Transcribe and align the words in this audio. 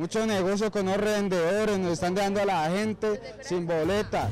muchos 0.00 0.26
negocios 0.26 0.70
con 0.70 0.86
los 0.86 0.96
revendedores, 0.96 1.78
nos 1.78 1.92
están 1.92 2.14
dejando 2.14 2.40
a 2.40 2.46
la 2.46 2.70
gente 2.70 3.20
sin 3.42 3.66
boleta. 3.66 4.30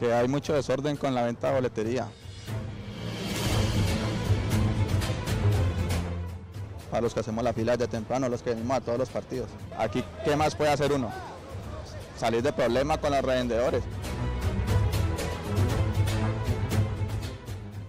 Que 0.00 0.14
hay 0.14 0.26
mucho 0.28 0.54
desorden 0.54 0.96
con 0.96 1.14
la 1.14 1.24
venta 1.24 1.48
de 1.48 1.54
boletería. 1.56 2.08
Para 6.90 7.02
los 7.02 7.12
que 7.12 7.20
hacemos 7.20 7.44
la 7.44 7.52
fila 7.52 7.76
de 7.76 7.86
temprano, 7.86 8.30
los 8.30 8.42
que 8.42 8.50
venimos 8.50 8.78
a 8.78 8.80
todos 8.80 8.98
los 8.98 9.10
partidos. 9.10 9.50
Aquí, 9.76 10.02
¿qué 10.24 10.34
más 10.34 10.54
puede 10.54 10.70
hacer 10.70 10.90
uno? 10.90 11.10
Salir 12.16 12.42
de 12.42 12.54
problema 12.54 12.96
con 12.96 13.12
los 13.12 13.22
revendedores. 13.22 13.82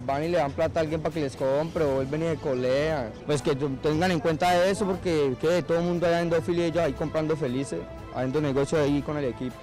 Van 0.04 0.24
y 0.24 0.28
le 0.28 0.38
dan 0.38 0.52
plata 0.52 0.80
a 0.80 0.82
alguien 0.82 1.00
para 1.00 1.14
que 1.14 1.20
les 1.20 1.36
compre 1.36 1.84
o 1.84 1.94
vuelven 1.94 2.22
y 2.22 2.26
de 2.26 2.36
colea. 2.36 3.12
Pues 3.26 3.42
que 3.42 3.54
tengan 3.54 4.10
en 4.10 4.20
cuenta 4.20 4.64
eso 4.66 4.86
porque 4.86 5.34
que 5.40 5.62
todo 5.62 5.78
el 5.78 5.84
mundo 5.84 6.06
allá 6.06 6.20
en 6.20 6.30
Dofili 6.30 6.64
ellos 6.64 6.82
ahí 6.82 6.92
comprando 6.92 7.36
felices, 7.36 7.80
haciendo 8.14 8.40
negocio 8.40 8.80
ahí 8.80 9.02
con 9.02 9.16
el 9.16 9.26
equipo. 9.26 9.56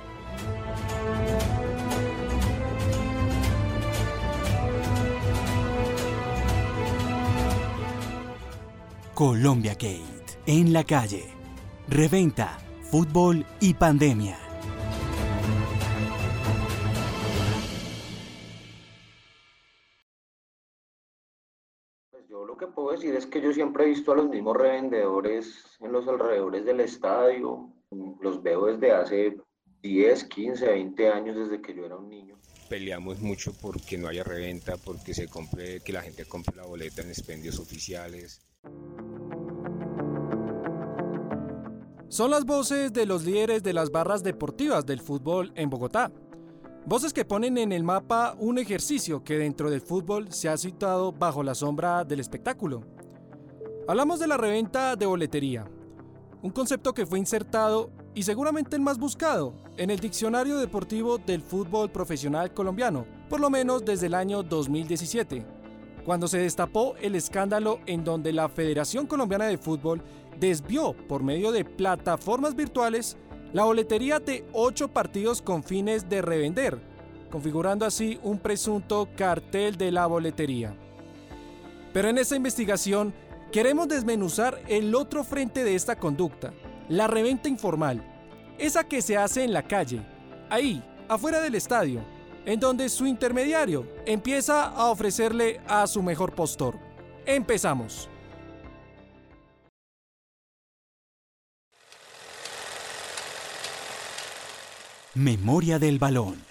Colombia 9.13 9.73
Gate, 9.73 10.39
en 10.47 10.73
la 10.73 10.83
calle, 10.83 11.25
reventa, 11.87 12.57
fútbol 12.89 13.45
y 13.59 13.75
pandemia. 13.75 14.50
Puedo 22.91 23.01
decir 23.01 23.15
es 23.15 23.25
que 23.25 23.41
yo 23.41 23.53
siempre 23.53 23.85
he 23.85 23.87
visto 23.87 24.11
a 24.11 24.15
los 24.15 24.27
mismos 24.27 24.57
revendedores 24.57 25.63
en 25.79 25.93
los 25.93 26.07
alrededores 26.07 26.65
del 26.65 26.81
estadio. 26.81 27.69
Los 28.19 28.43
veo 28.43 28.65
desde 28.65 28.91
hace 28.91 29.37
10, 29.81 30.23
15, 30.25 30.67
20 30.67 31.09
años, 31.09 31.37
desde 31.37 31.61
que 31.61 31.73
yo 31.73 31.85
era 31.85 31.95
un 31.95 32.09
niño. 32.09 32.37
Peleamos 32.69 33.21
mucho 33.21 33.53
porque 33.61 33.97
no 33.97 34.09
haya 34.09 34.23
reventa, 34.23 34.75
porque 34.75 35.13
se 35.13 35.27
compre, 35.27 35.79
que 35.79 35.93
la 35.93 36.01
gente 36.01 36.25
compre 36.25 36.55
la 36.57 36.65
boleta 36.65 37.01
en 37.01 37.09
expendios 37.09 37.59
oficiales. 37.59 38.41
Son 42.09 42.29
las 42.29 42.43
voces 42.43 42.91
de 42.91 43.05
los 43.05 43.23
líderes 43.23 43.63
de 43.63 43.71
las 43.71 43.89
barras 43.89 44.21
deportivas 44.21 44.85
del 44.85 44.99
fútbol 44.99 45.53
en 45.55 45.69
Bogotá. 45.69 46.11
Voces 46.85 47.13
que 47.13 47.25
ponen 47.25 47.59
en 47.59 47.71
el 47.71 47.83
mapa 47.83 48.35
un 48.39 48.57
ejercicio 48.57 49.23
que 49.23 49.37
dentro 49.37 49.69
del 49.69 49.81
fútbol 49.81 50.33
se 50.33 50.49
ha 50.49 50.57
situado 50.57 51.11
bajo 51.11 51.43
la 51.43 51.53
sombra 51.53 52.03
del 52.03 52.19
espectáculo. 52.19 52.81
Hablamos 53.87 54.19
de 54.19 54.27
la 54.27 54.35
reventa 54.35 54.95
de 54.95 55.05
boletería, 55.05 55.69
un 56.41 56.49
concepto 56.49 56.91
que 56.93 57.05
fue 57.05 57.19
insertado 57.19 57.91
y 58.15 58.23
seguramente 58.23 58.75
el 58.75 58.81
más 58.81 58.97
buscado 58.97 59.53
en 59.77 59.91
el 59.91 59.99
diccionario 59.99 60.57
deportivo 60.57 61.19
del 61.19 61.43
fútbol 61.43 61.91
profesional 61.91 62.51
colombiano, 62.51 63.05
por 63.29 63.39
lo 63.39 63.51
menos 63.51 63.85
desde 63.85 64.07
el 64.07 64.15
año 64.15 64.41
2017, 64.41 65.45
cuando 66.03 66.27
se 66.27 66.39
destapó 66.39 66.95
el 66.99 67.13
escándalo 67.13 67.79
en 67.85 68.03
donde 68.03 68.33
la 68.33 68.49
Federación 68.49 69.05
Colombiana 69.05 69.45
de 69.45 69.59
Fútbol 69.59 70.01
desvió 70.39 70.93
por 71.07 71.21
medio 71.21 71.51
de 71.51 71.63
plataformas 71.63 72.55
virtuales 72.55 73.17
la 73.53 73.63
boletería 73.65 74.19
de 74.19 74.45
ocho 74.53 74.87
partidos 74.87 75.41
con 75.41 75.63
fines 75.63 76.07
de 76.09 76.21
revender, 76.21 76.79
configurando 77.29 77.85
así 77.85 78.19
un 78.23 78.39
presunto 78.39 79.09
cartel 79.15 79.77
de 79.77 79.91
la 79.91 80.05
boletería. 80.05 80.73
Pero 81.93 82.09
en 82.09 82.17
esta 82.17 82.35
investigación 82.35 83.13
queremos 83.51 83.87
desmenuzar 83.87 84.61
el 84.67 84.95
otro 84.95 85.23
frente 85.23 85.63
de 85.63 85.75
esta 85.75 85.97
conducta, 85.97 86.53
la 86.87 87.07
reventa 87.07 87.49
informal, 87.49 88.01
esa 88.57 88.83
que 88.85 89.01
se 89.01 89.17
hace 89.17 89.43
en 89.43 89.53
la 89.53 89.63
calle, 89.63 90.01
ahí, 90.49 90.83
afuera 91.09 91.41
del 91.41 91.55
estadio, 91.55 92.01
en 92.45 92.59
donde 92.59 92.89
su 92.89 93.05
intermediario 93.05 93.85
empieza 94.05 94.65
a 94.65 94.87
ofrecerle 94.87 95.59
a 95.67 95.85
su 95.87 96.01
mejor 96.01 96.33
postor. 96.33 96.77
Empezamos. 97.25 98.10
Memoria 105.13 105.77
del 105.77 105.99
balón. 105.99 106.41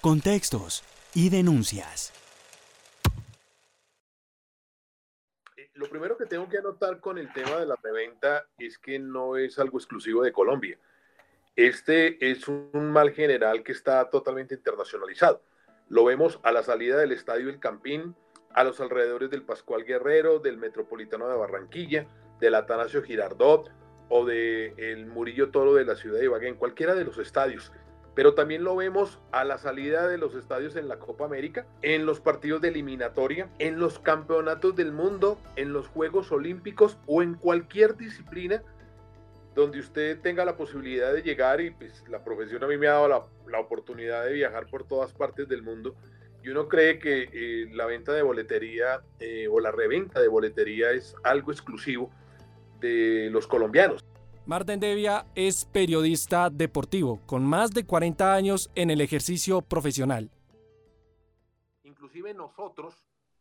Contextos 0.00 0.82
y 1.14 1.30
denuncias. 1.30 2.12
Eh, 5.56 5.70
lo 5.74 5.88
primero 5.88 6.16
que 6.16 6.26
tengo 6.26 6.48
que 6.48 6.58
anotar 6.58 6.98
con 6.98 7.16
el 7.16 7.32
tema 7.32 7.58
de 7.58 7.66
la 7.66 7.76
reventa 7.80 8.44
es 8.58 8.76
que 8.78 8.98
no 8.98 9.36
es 9.36 9.60
algo 9.60 9.78
exclusivo 9.78 10.24
de 10.24 10.32
Colombia. 10.32 10.80
Este 11.54 12.28
es 12.28 12.48
un 12.48 12.90
mal 12.90 13.12
general 13.12 13.62
que 13.62 13.70
está 13.70 14.10
totalmente 14.10 14.56
internacionalizado. 14.56 15.40
Lo 15.88 16.04
vemos 16.04 16.40
a 16.42 16.50
la 16.50 16.64
salida 16.64 16.96
del 16.96 17.12
Estadio 17.12 17.50
El 17.50 17.60
Campín, 17.60 18.16
a 18.52 18.64
los 18.64 18.80
alrededores 18.80 19.30
del 19.30 19.44
Pascual 19.44 19.84
Guerrero, 19.84 20.40
del 20.40 20.56
Metropolitano 20.56 21.28
de 21.28 21.36
Barranquilla, 21.36 22.08
del 22.40 22.56
Atanasio 22.56 23.04
Girardot 23.04 23.70
o 24.08 24.24
del 24.24 24.74
el 24.76 25.06
Murillo 25.06 25.52
Toro 25.52 25.74
de 25.74 25.84
la 25.84 25.94
ciudad 25.94 26.18
de 26.18 26.24
Ibagué, 26.24 26.48
en 26.48 26.56
cualquiera 26.56 26.96
de 26.96 27.04
los 27.04 27.18
estadios 27.18 27.72
pero 28.14 28.34
también 28.34 28.64
lo 28.64 28.76
vemos 28.76 29.18
a 29.30 29.44
la 29.44 29.58
salida 29.58 30.06
de 30.06 30.18
los 30.18 30.34
estadios 30.34 30.76
en 30.76 30.88
la 30.88 30.98
Copa 30.98 31.24
América, 31.24 31.66
en 31.80 32.04
los 32.04 32.20
partidos 32.20 32.60
de 32.60 32.68
eliminatoria, 32.68 33.48
en 33.58 33.78
los 33.78 33.98
campeonatos 33.98 34.76
del 34.76 34.92
mundo, 34.92 35.38
en 35.56 35.72
los 35.72 35.88
Juegos 35.88 36.30
Olímpicos 36.30 36.98
o 37.06 37.22
en 37.22 37.34
cualquier 37.34 37.96
disciplina 37.96 38.62
donde 39.54 39.80
usted 39.80 40.18
tenga 40.20 40.44
la 40.44 40.56
posibilidad 40.56 41.12
de 41.12 41.22
llegar 41.22 41.60
y 41.60 41.70
pues 41.70 42.04
la 42.08 42.24
profesión 42.24 42.64
a 42.64 42.66
mí 42.66 42.76
me 42.76 42.88
ha 42.88 42.92
dado 42.92 43.08
la, 43.46 43.58
oportunidad 43.60 44.24
de 44.24 44.32
viajar 44.32 44.66
por 44.66 44.84
todas 44.84 45.12
partes 45.12 45.46
del 45.46 45.62
mundo 45.62 45.94
y 46.42 46.48
uno 46.48 46.68
cree 46.68 46.98
que 46.98 47.28
eh, 47.32 47.68
la 47.72 47.84
venta 47.86 48.12
de 48.12 48.22
boletería 48.22 49.02
eh, 49.20 49.46
o 49.48 49.60
la 49.60 49.70
reventa 49.70 50.20
de 50.20 50.28
boletería 50.28 50.90
es 50.92 51.14
algo 51.22 51.52
exclusivo 51.52 52.10
de 52.80 53.28
los 53.30 53.46
colombianos. 53.46 54.04
Marten 54.44 54.80
Devia 54.80 55.24
es 55.36 55.64
periodista 55.66 56.50
deportivo, 56.50 57.20
con 57.26 57.46
más 57.46 57.70
de 57.70 57.86
40 57.86 58.34
años 58.34 58.72
en 58.74 58.90
el 58.90 59.00
ejercicio 59.00 59.62
profesional. 59.62 60.32
Inclusive 61.84 62.34
nosotros 62.34 62.96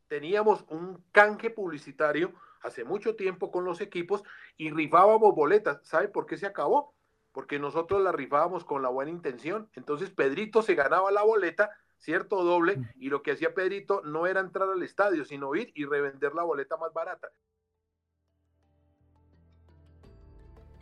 teníamos 0.08 0.64
un 0.70 1.04
canje 1.12 1.50
publicitario 1.50 2.34
hace 2.62 2.84
mucho 2.84 3.16
tiempo 3.16 3.50
con 3.50 3.66
los 3.66 3.82
equipos 3.82 4.24
y 4.58 4.70
rifábamos 4.70 5.34
boletas. 5.34 5.80
¿Sabe 5.82 6.08
por 6.08 6.28
qué 6.28 6.38
se 6.38 6.46
acabó? 6.46 6.94
Porque 7.32 7.58
nosotros 7.58 8.00
la 8.04 8.12
rifábamos 8.12 8.64
con 8.64 8.84
la 8.84 8.90
buena 8.90 9.10
intención. 9.10 9.70
Entonces 9.74 10.12
Pedrito 10.12 10.62
se 10.62 10.76
ganaba 10.76 11.10
la 11.10 11.24
boleta, 11.24 11.72
cierto 11.98 12.44
doble, 12.44 12.78
y 12.96 13.10
lo 13.10 13.24
que 13.24 13.32
hacía 13.32 13.56
Pedrito 13.56 14.04
no 14.04 14.28
era 14.28 14.40
entrar 14.40 14.70
al 14.70 14.84
estadio, 14.84 15.26
sino 15.26 15.56
ir 15.56 15.72
y 15.74 15.86
revender 15.86 16.36
la 16.36 16.44
boleta 16.44 16.78
más 16.78 16.94
barata. 16.94 17.30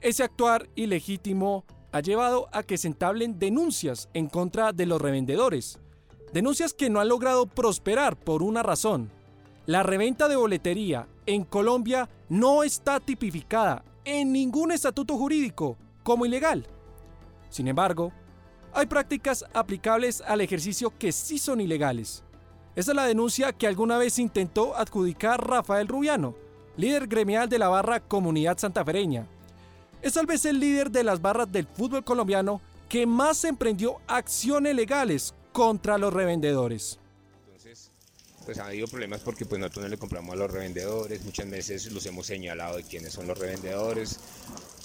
Ese 0.01 0.23
actuar 0.23 0.69
ilegítimo 0.75 1.65
ha 1.91 1.99
llevado 1.99 2.47
a 2.53 2.63
que 2.63 2.77
se 2.77 2.87
entablen 2.87 3.37
denuncias 3.37 4.07
en 4.13 4.27
contra 4.27 4.71
de 4.71 4.85
los 4.85 5.01
revendedores. 5.01 5.79
Denuncias 6.31 6.73
que 6.73 6.89
no 6.89 7.01
han 7.01 7.09
logrado 7.09 7.47
prosperar 7.47 8.15
por 8.15 8.41
una 8.41 8.63
razón. 8.63 9.11
La 9.65 9.83
reventa 9.83 10.29
de 10.29 10.37
boletería 10.37 11.07
en 11.25 11.43
Colombia 11.43 12.09
no 12.29 12.63
está 12.63 12.99
tipificada 12.99 13.83
en 14.05 14.31
ningún 14.31 14.71
estatuto 14.71 15.17
jurídico 15.17 15.77
como 16.03 16.25
ilegal. 16.25 16.65
Sin 17.49 17.67
embargo, 17.67 18.13
hay 18.71 18.85
prácticas 18.85 19.43
aplicables 19.53 20.21
al 20.21 20.39
ejercicio 20.39 20.93
que 20.97 21.11
sí 21.11 21.37
son 21.39 21.59
ilegales. 21.59 22.23
Esa 22.75 22.91
es 22.91 22.95
la 22.95 23.05
denuncia 23.05 23.51
que 23.51 23.67
alguna 23.67 23.97
vez 23.97 24.17
intentó 24.17 24.77
adjudicar 24.77 25.45
Rafael 25.45 25.87
Rubiano, 25.87 26.35
líder 26.77 27.07
gremial 27.07 27.49
de 27.49 27.59
la 27.59 27.67
barra 27.67 27.99
Comunidad 27.99 28.57
Santafereña, 28.57 29.27
es 30.01 30.13
tal 30.13 30.25
vez 30.25 30.45
el 30.45 30.59
líder 30.59 30.91
de 30.91 31.03
las 31.03 31.21
barras 31.21 31.51
del 31.51 31.67
fútbol 31.67 32.03
colombiano 32.03 32.61
que 32.87 33.05
más 33.05 33.43
emprendió 33.43 33.97
acciones 34.07 34.75
legales 34.75 35.33
contra 35.51 35.97
los 35.97 36.11
revendedores. 36.11 36.99
Entonces, 37.45 37.91
pues 38.45 38.57
ha 38.57 38.67
habido 38.67 38.87
problemas 38.87 39.21
porque 39.21 39.45
pues 39.45 39.59
nosotros 39.59 39.83
no 39.83 39.89
le 39.89 39.97
compramos 39.97 40.33
a 40.33 40.37
los 40.37 40.51
revendedores, 40.51 41.23
muchas 41.23 41.49
veces 41.49 41.91
los 41.91 42.05
hemos 42.05 42.25
señalado 42.25 42.77
de 42.77 42.83
quiénes 42.83 43.13
son 43.13 43.27
los 43.27 43.37
revendedores. 43.37 44.19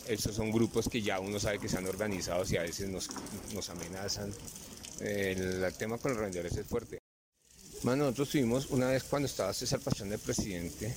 Estos 0.06 0.34
son 0.34 0.50
grupos 0.50 0.88
que 0.88 1.00
ya 1.00 1.19
uno 1.19 1.40
sabe 1.40 1.58
que 1.58 1.69
se 1.69 1.78
han 1.78 1.87
organizado 1.87 2.44
y 2.50 2.56
a 2.56 2.62
veces 2.62 2.90
nos, 2.90 3.08
nos 3.55 3.70
amenazan. 3.70 4.31
El, 5.00 5.72
tema 5.78 5.99
con 5.99 6.11
los 6.11 6.19
revendedores 6.19 6.56
es 6.56 6.66
fuerte. 6.66 6.99
Bueno, 7.82 8.05
nosotros 8.05 8.31
tuvimos 8.31 8.66
una 8.66 8.88
vez 8.88 9.05
cuando 9.05 9.26
estaba 9.26 9.52
César 9.52 9.81
Pastrana 9.81 10.12
de 10.12 10.19
presidente, 10.19 10.94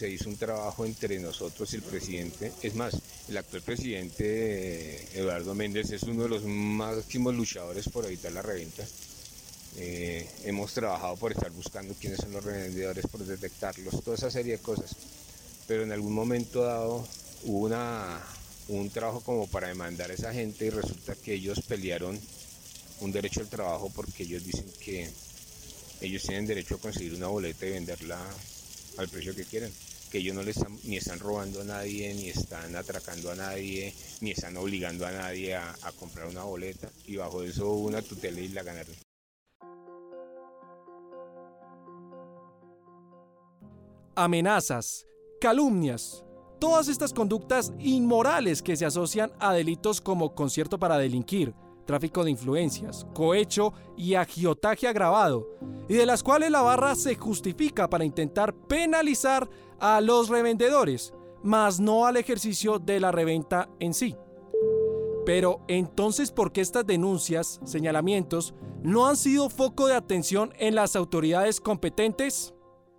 se 0.00 0.08
hizo 0.08 0.30
un 0.30 0.36
trabajo 0.38 0.86
entre 0.86 1.18
nosotros 1.18 1.70
y 1.74 1.76
el 1.76 1.82
presidente. 1.82 2.50
Es 2.62 2.74
más, 2.74 2.96
el 3.28 3.36
actual 3.36 3.60
presidente, 3.60 4.96
Eduardo 5.12 5.54
Méndez, 5.54 5.90
es 5.90 6.04
uno 6.04 6.22
de 6.22 6.30
los 6.30 6.42
máximos 6.42 7.34
luchadores 7.34 7.86
por 7.90 8.06
evitar 8.06 8.32
la 8.32 8.40
reventa. 8.40 8.82
Eh, 9.76 10.26
hemos 10.44 10.72
trabajado 10.72 11.16
por 11.16 11.32
estar 11.32 11.50
buscando 11.50 11.92
quiénes 12.00 12.18
son 12.18 12.32
los 12.32 12.42
revendedores, 12.42 13.06
por 13.08 13.22
detectarlos, 13.26 14.02
toda 14.02 14.16
esa 14.16 14.30
serie 14.30 14.52
de 14.52 14.62
cosas. 14.62 14.96
pero 15.68 15.82
en 15.82 15.92
algún 15.92 16.14
momento 16.14 16.62
dado 16.62 17.06
hubo 17.44 17.68
un 18.68 18.88
trabajo 18.88 19.20
como 19.20 19.48
para 19.48 19.68
demandar 19.68 20.10
a 20.10 20.14
esa 20.14 20.32
gente 20.32 20.64
y 20.64 20.70
resulta 20.70 21.14
que 21.14 21.34
ellos 21.34 21.60
pelearon 21.68 22.18
un 23.00 23.12
derecho 23.12 23.40
al 23.40 23.50
trabajo 23.50 23.90
porque 23.94 24.22
ellos 24.22 24.44
dicen 24.44 24.66
que 24.82 25.10
ellos 26.00 26.22
tienen 26.22 26.46
derecho 26.46 26.76
a 26.76 26.78
conseguir 26.78 27.14
una 27.14 27.26
boleta 27.26 27.66
y 27.66 27.72
venderla 27.72 28.18
al 28.96 29.08
precio 29.10 29.36
que 29.36 29.44
quieren 29.44 29.70
que 30.10 30.18
ellos 30.18 30.34
no 30.34 30.42
le 30.42 30.50
están, 30.50 30.76
ni 30.84 30.96
están 30.96 31.18
robando 31.18 31.60
a 31.60 31.64
nadie, 31.64 32.12
ni 32.14 32.28
están 32.28 32.74
atracando 32.76 33.30
a 33.30 33.36
nadie, 33.36 33.94
ni 34.20 34.32
están 34.32 34.56
obligando 34.56 35.06
a 35.06 35.12
nadie 35.12 35.54
a, 35.54 35.74
comprar 35.98 36.26
una 36.26 36.42
boleta 36.42 36.90
y 37.06 37.16
bajo 37.16 37.42
eso 37.42 37.72
una 37.72 38.02
tutela 38.02 38.40
y 38.40 38.48
la 38.48 38.62
ganaron. 38.62 38.94
amenazas, 44.16 45.06
calumnias, 45.40 46.24
todas 46.58 46.88
estas 46.88 47.14
conductas 47.14 47.72
inmorales 47.78 48.60
que 48.60 48.76
se 48.76 48.84
asocian 48.84 49.32
a 49.38 49.54
delitos 49.54 50.02
como 50.02 50.34
concierto 50.34 50.78
para 50.78 50.98
delinquir, 50.98 51.54
tráfico 51.86 52.22
de 52.22 52.30
influencias, 52.30 53.06
cohecho 53.14 53.72
y 53.96 54.14
agiotaje 54.14 54.86
agravado, 54.86 55.46
y 55.88 55.94
de 55.94 56.04
las 56.04 56.22
cuales 56.22 56.50
la 56.50 56.60
barra 56.60 56.94
se 56.94 57.14
justifica 57.14 57.88
para 57.88 58.04
intentar 58.04 58.54
penalizar 58.54 59.48
a 59.80 60.00
los 60.00 60.28
revendedores, 60.28 61.14
más 61.42 61.80
no 61.80 62.06
al 62.06 62.16
ejercicio 62.16 62.78
de 62.78 63.00
la 63.00 63.12
reventa 63.12 63.68
en 63.80 63.94
sí. 63.94 64.16
Pero 65.26 65.64
entonces, 65.68 66.32
¿por 66.32 66.52
qué 66.52 66.60
estas 66.60 66.86
denuncias, 66.86 67.60
señalamientos, 67.64 68.54
no 68.82 69.06
han 69.06 69.16
sido 69.16 69.50
foco 69.50 69.86
de 69.86 69.94
atención 69.94 70.52
en 70.58 70.74
las 70.74 70.96
autoridades 70.96 71.60
competentes? 71.60 72.54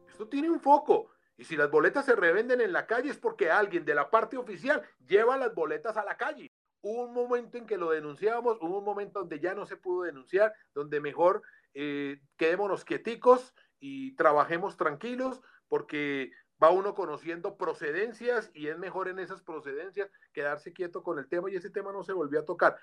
Esto 0.07 0.27
tiene 0.27 0.49
un 0.49 0.59
foco. 0.59 1.09
Y 1.37 1.43
si 1.43 1.55
las 1.55 1.71
boletas 1.71 2.05
se 2.05 2.15
revenden 2.15 2.61
en 2.61 2.71
la 2.71 2.85
calle 2.85 3.09
es 3.09 3.17
porque 3.17 3.49
alguien 3.49 3.83
de 3.83 3.95
la 3.95 4.11
parte 4.11 4.37
oficial 4.37 4.83
lleva 5.07 5.37
las 5.37 5.55
boletas 5.55 5.97
a 5.97 6.05
la 6.05 6.15
calle. 6.15 6.51
Hubo 6.81 7.03
un 7.03 7.13
momento 7.13 7.57
en 7.57 7.65
que 7.65 7.77
lo 7.77 7.89
denunciábamos, 7.91 8.57
hubo 8.61 8.77
un 8.79 8.85
momento 8.85 9.19
donde 9.19 9.39
ya 9.39 9.55
no 9.55 9.65
se 9.65 9.77
pudo 9.77 10.03
denunciar, 10.03 10.53
donde 10.73 10.99
mejor 10.99 11.41
eh, 11.73 12.19
quedémonos 12.37 12.85
quieticos 12.85 13.53
y 13.79 14.15
trabajemos 14.15 14.77
tranquilos, 14.77 15.41
porque 15.67 16.31
va 16.61 16.69
uno 16.69 16.93
conociendo 16.93 17.57
procedencias 17.57 18.51
y 18.53 18.67
es 18.67 18.77
mejor 18.77 19.07
en 19.07 19.19
esas 19.19 19.41
procedencias 19.41 20.09
quedarse 20.33 20.73
quieto 20.73 21.03
con 21.03 21.17
el 21.17 21.27
tema 21.27 21.49
y 21.49 21.55
ese 21.55 21.69
tema 21.69 21.91
no 21.91 22.03
se 22.03 22.13
volvió 22.13 22.39
a 22.41 22.45
tocar. 22.45 22.77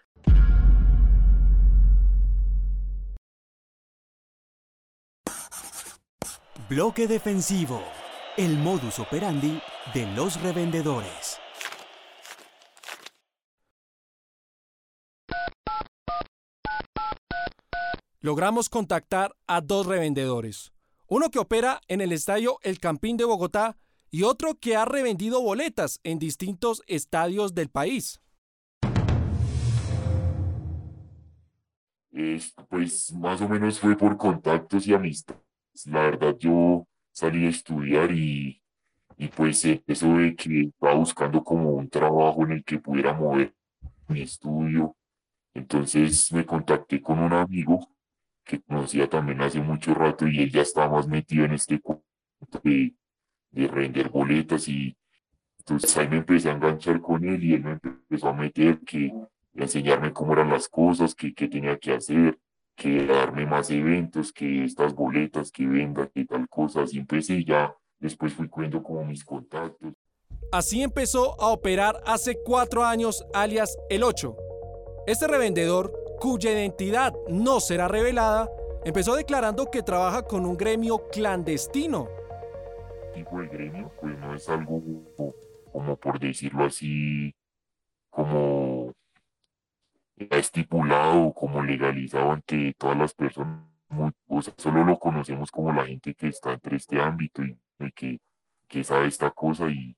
Bloque 6.69 7.07
defensivo. 7.07 7.83
El 8.37 8.59
modus 8.59 8.99
operandi 8.99 9.61
de 9.95 10.07
los 10.15 10.41
revendedores. 10.43 11.41
Logramos 18.21 18.69
contactar 18.69 19.35
a 19.47 19.61
dos 19.61 19.87
revendedores. 19.87 20.73
Uno 21.11 21.31
que 21.31 21.39
opera 21.39 21.81
en 21.89 22.03
el 22.03 22.13
estadio 22.13 22.59
El 22.63 22.81
Campín 22.81 23.17
de 23.17 23.25
Bogotá 23.25 23.79
y 24.11 24.25
otro 24.25 24.57
que 24.57 24.77
ha 24.77 24.85
revendido 24.85 25.41
boletas 25.41 26.01
en 26.05 26.19
distintos 26.19 26.83
estadios 26.87 27.55
del 27.55 27.71
país. 27.71 28.21
pues 32.69 33.11
más 33.15 33.41
o 33.41 33.49
menos 33.49 33.81
fue 33.81 33.97
por 33.97 34.19
contactos 34.19 34.87
y 34.87 34.93
amistad. 34.93 35.37
La 35.87 36.03
verdad 36.03 36.37
yo 36.39 36.87
salí 37.11 37.47
a 37.47 37.49
estudiar 37.49 38.13
y, 38.13 38.63
y 39.17 39.29
pues 39.29 39.65
eh, 39.65 39.83
eso 39.87 40.15
de 40.15 40.37
que 40.37 40.61
estaba 40.65 40.95
buscando 40.95 41.43
como 41.43 41.71
un 41.71 41.89
trabajo 41.89 42.45
en 42.45 42.53
el 42.53 42.65
que 42.65 42.81
pudiera 42.81 43.15
mover 43.15 43.55
mi 44.09 44.21
estudio. 44.21 44.95
Entonces 45.55 46.31
me 46.33 46.45
contacté 46.45 47.01
con 47.01 47.19
un 47.19 47.33
amigo 47.33 47.89
que 48.49 48.63
conocía 48.63 49.09
también 49.11 49.43
hace 49.43 49.61
mucho 49.61 49.93
rato 49.93 50.27
y 50.27 50.39
él 50.39 50.51
ya 50.51 50.63
estaba 50.63 50.89
más 50.89 51.07
metido 51.07 51.45
en 51.45 51.53
este 51.53 51.79
cuento 51.81 52.03
de, 52.65 52.95
de 53.51 53.69
render 53.69 54.09
boletas 54.09 54.67
y 54.69 54.97
entonces 55.59 55.95
ahí 55.99 56.09
me 56.09 56.17
empecé 56.17 56.49
a 56.49 56.53
enganchar 56.53 57.03
con 57.03 57.29
él 57.29 57.45
y 57.45 57.53
él 57.53 57.63
me 57.63 57.73
empezó 57.73 58.31
a 58.31 58.33
meter 58.33 58.81
que 58.81 59.13
a 59.13 59.63
enseñarme 59.63 60.15
cómo 60.15 60.33
eran 60.33 60.49
las 60.49 60.67
cosas, 60.67 61.15
que, 61.15 61.35
que 61.35 61.49
tenía 61.49 61.79
que 61.79 61.93
hacer, 61.93 62.39
que 62.75 63.05
darme 63.07 63.45
más 63.45 63.71
eventos, 63.71 64.33
que 64.33 64.65
estas 64.65 64.95
boletas 64.95 65.53
que 65.53 65.67
venda, 65.67 66.09
que 66.09 66.25
tal 66.25 66.49
cosa, 66.49 66.83
así 66.83 66.99
empecé 66.99 67.45
ya 67.45 67.77
después 67.99 68.33
fui 68.33 68.49
cuento 68.49 68.83
como 68.83 69.05
mis 69.05 69.25
contactos. 69.25 69.93
Así 70.53 70.83
empezó 70.83 71.39
a 71.43 71.49
operar 71.49 72.01
hace 72.07 72.39
cuatro 72.47 72.85
años 72.85 73.27
alias 73.35 73.77
El 73.91 74.05
8. 74.05 74.35
Este 75.07 75.27
revendedor 75.27 75.93
cuya 76.19 76.53
identidad 76.53 77.15
no 77.29 77.61
será 77.61 77.89
revelada, 77.89 78.49
empezó 78.85 79.15
declarando 79.17 79.71
que 79.71 79.83
trabaja 79.83 80.23
con 80.23 80.45
un 80.47 80.57
gremio 80.57 81.09
clandestino. 81.09 82.09
Tipo 83.15 83.41
de 83.41 83.49
gremio, 83.49 83.93
pues 84.01 84.19
no 84.19 84.35
es 84.35 84.49
algo 84.49 84.83
como 85.73 85.97
por 85.97 86.19
decirlo 86.19 86.65
así, 86.65 87.35
como 88.11 88.93
estipulado, 90.17 91.33
como 91.33 91.63
legalizado 91.63 92.33
ante 92.33 92.75
todas 92.75 92.97
las 92.97 93.15
personas. 93.15 93.65
o 94.27 94.43
sea, 94.43 94.55
solo 94.57 94.85
lo 94.85 94.99
conocemos 94.99 95.51
como 95.51 95.73
la 95.73 95.87
gente 95.87 96.15
que 96.15 96.29
está 96.29 96.53
entre 96.53 96.77
este 96.77 97.01
ámbito 97.01 97.43
y, 97.45 97.57
que, 97.93 98.19
que, 98.67 98.85
sabe 98.85 99.07
esta 99.07 99.31
cosa 99.31 99.71
y, 99.71 99.97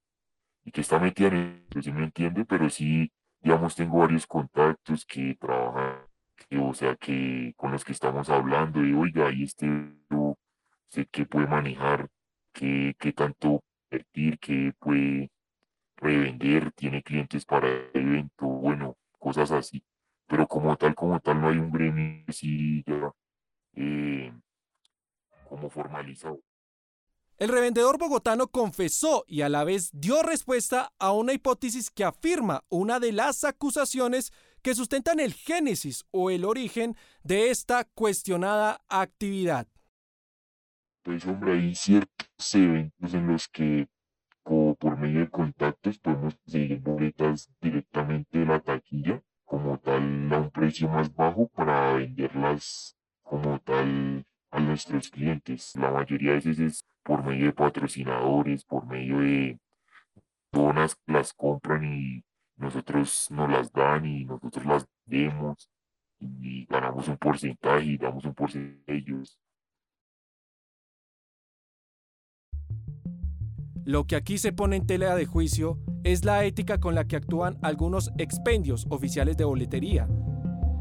y 0.64 0.70
que 0.70 0.82
está 0.82 0.98
metida 0.98 1.28
en 1.28 1.64
eso, 1.70 1.82
¿sí 1.82 1.92
me 1.92 2.04
entiende? 2.04 2.44
Pero 2.44 2.68
sí, 2.68 3.10
digamos, 3.40 3.74
tengo 3.74 3.98
varios 3.98 4.26
contactos 4.26 5.04
que 5.06 5.34
trabajan 5.40 6.09
o 6.58 6.74
sea, 6.74 6.96
que 6.96 7.54
con 7.56 7.72
los 7.72 7.84
que 7.84 7.92
estamos 7.92 8.28
hablando, 8.28 8.84
y 8.84 8.92
oiga, 8.92 9.32
y 9.32 9.44
este 9.44 9.66
sé 10.88 11.06
que 11.06 11.24
puede 11.24 11.46
manejar, 11.46 12.08
que, 12.52 12.94
que 12.98 13.12
tanto 13.12 13.62
invertir, 13.90 14.38
que 14.38 14.72
puede 14.78 15.30
revender, 15.96 16.72
tiene 16.72 17.02
clientes 17.02 17.44
para 17.44 17.68
evento, 17.94 18.46
bueno, 18.46 18.96
cosas 19.18 19.50
así. 19.52 19.82
Pero 20.26 20.46
como 20.46 20.76
tal, 20.76 20.94
como 20.94 21.18
tal, 21.20 21.40
no 21.40 21.48
hay 21.48 21.58
un 21.58 21.70
gremio 21.70 22.24
así 22.28 22.82
ya 22.86 23.12
eh, 23.74 24.32
como 25.48 25.70
formalizado. 25.70 26.40
El 27.38 27.48
revendedor 27.48 27.98
bogotano 27.98 28.48
confesó 28.48 29.24
y 29.26 29.40
a 29.40 29.48
la 29.48 29.64
vez 29.64 29.90
dio 29.94 30.22
respuesta 30.22 30.92
a 30.98 31.12
una 31.12 31.32
hipótesis 31.32 31.90
que 31.90 32.04
afirma 32.04 32.64
una 32.68 33.00
de 33.00 33.12
las 33.12 33.44
acusaciones 33.44 34.30
que 34.62 34.74
sustentan 34.74 35.20
el 35.20 35.34
génesis 35.34 36.04
o 36.10 36.30
el 36.30 36.44
origen 36.44 36.96
de 37.22 37.50
esta 37.50 37.84
cuestionada 37.84 38.80
actividad. 38.88 39.66
Pues 41.02 41.26
hombre, 41.26 41.52
hay 41.52 41.74
ciertos 41.74 42.54
eventos 42.54 43.14
en 43.14 43.26
los 43.26 43.48
que 43.48 43.88
como 44.42 44.74
por 44.74 44.98
medio 44.98 45.20
de 45.20 45.30
contactos 45.30 45.98
podemos 45.98 46.34
conseguir 46.36 46.80
boletas 46.80 47.48
directamente 47.60 48.38
de 48.38 48.46
la 48.46 48.60
taquilla 48.60 49.22
como 49.44 49.78
tal 49.78 50.32
a 50.32 50.38
un 50.38 50.50
precio 50.50 50.88
más 50.88 51.14
bajo 51.14 51.48
para 51.48 51.94
venderlas 51.94 52.96
como 53.22 53.58
tal 53.60 54.24
a 54.50 54.60
nuestros 54.60 55.10
clientes. 55.10 55.74
La 55.76 55.90
mayoría 55.90 56.30
de 56.30 56.36
veces 56.36 56.58
es 56.58 56.84
por 57.02 57.24
medio 57.24 57.46
de 57.46 57.52
patrocinadores, 57.52 58.64
por 58.64 58.86
medio 58.86 59.20
de 59.20 59.58
donas 60.52 60.96
las 61.06 61.32
compran 61.32 61.84
y 61.84 62.24
nosotros 62.60 63.28
nos 63.30 63.50
las 63.50 63.72
dan 63.72 64.04
y 64.04 64.24
nosotros 64.24 64.64
las 64.66 64.86
demos 65.06 65.70
y 66.18 66.66
ganamos 66.66 67.08
un 67.08 67.16
porcentaje 67.16 67.84
y 67.84 67.96
damos 67.96 68.24
un 68.24 68.34
porcentaje 68.34 68.82
a 68.86 68.94
ellos. 68.94 69.38
Lo 73.84 74.06
que 74.06 74.14
aquí 74.14 74.36
se 74.36 74.52
pone 74.52 74.76
en 74.76 74.86
tela 74.86 75.16
de 75.16 75.24
juicio 75.24 75.78
es 76.04 76.24
la 76.24 76.44
ética 76.44 76.78
con 76.78 76.94
la 76.94 77.06
que 77.06 77.16
actúan 77.16 77.58
algunos 77.62 78.10
expendios 78.18 78.86
oficiales 78.90 79.38
de 79.38 79.44
boletería. 79.44 80.06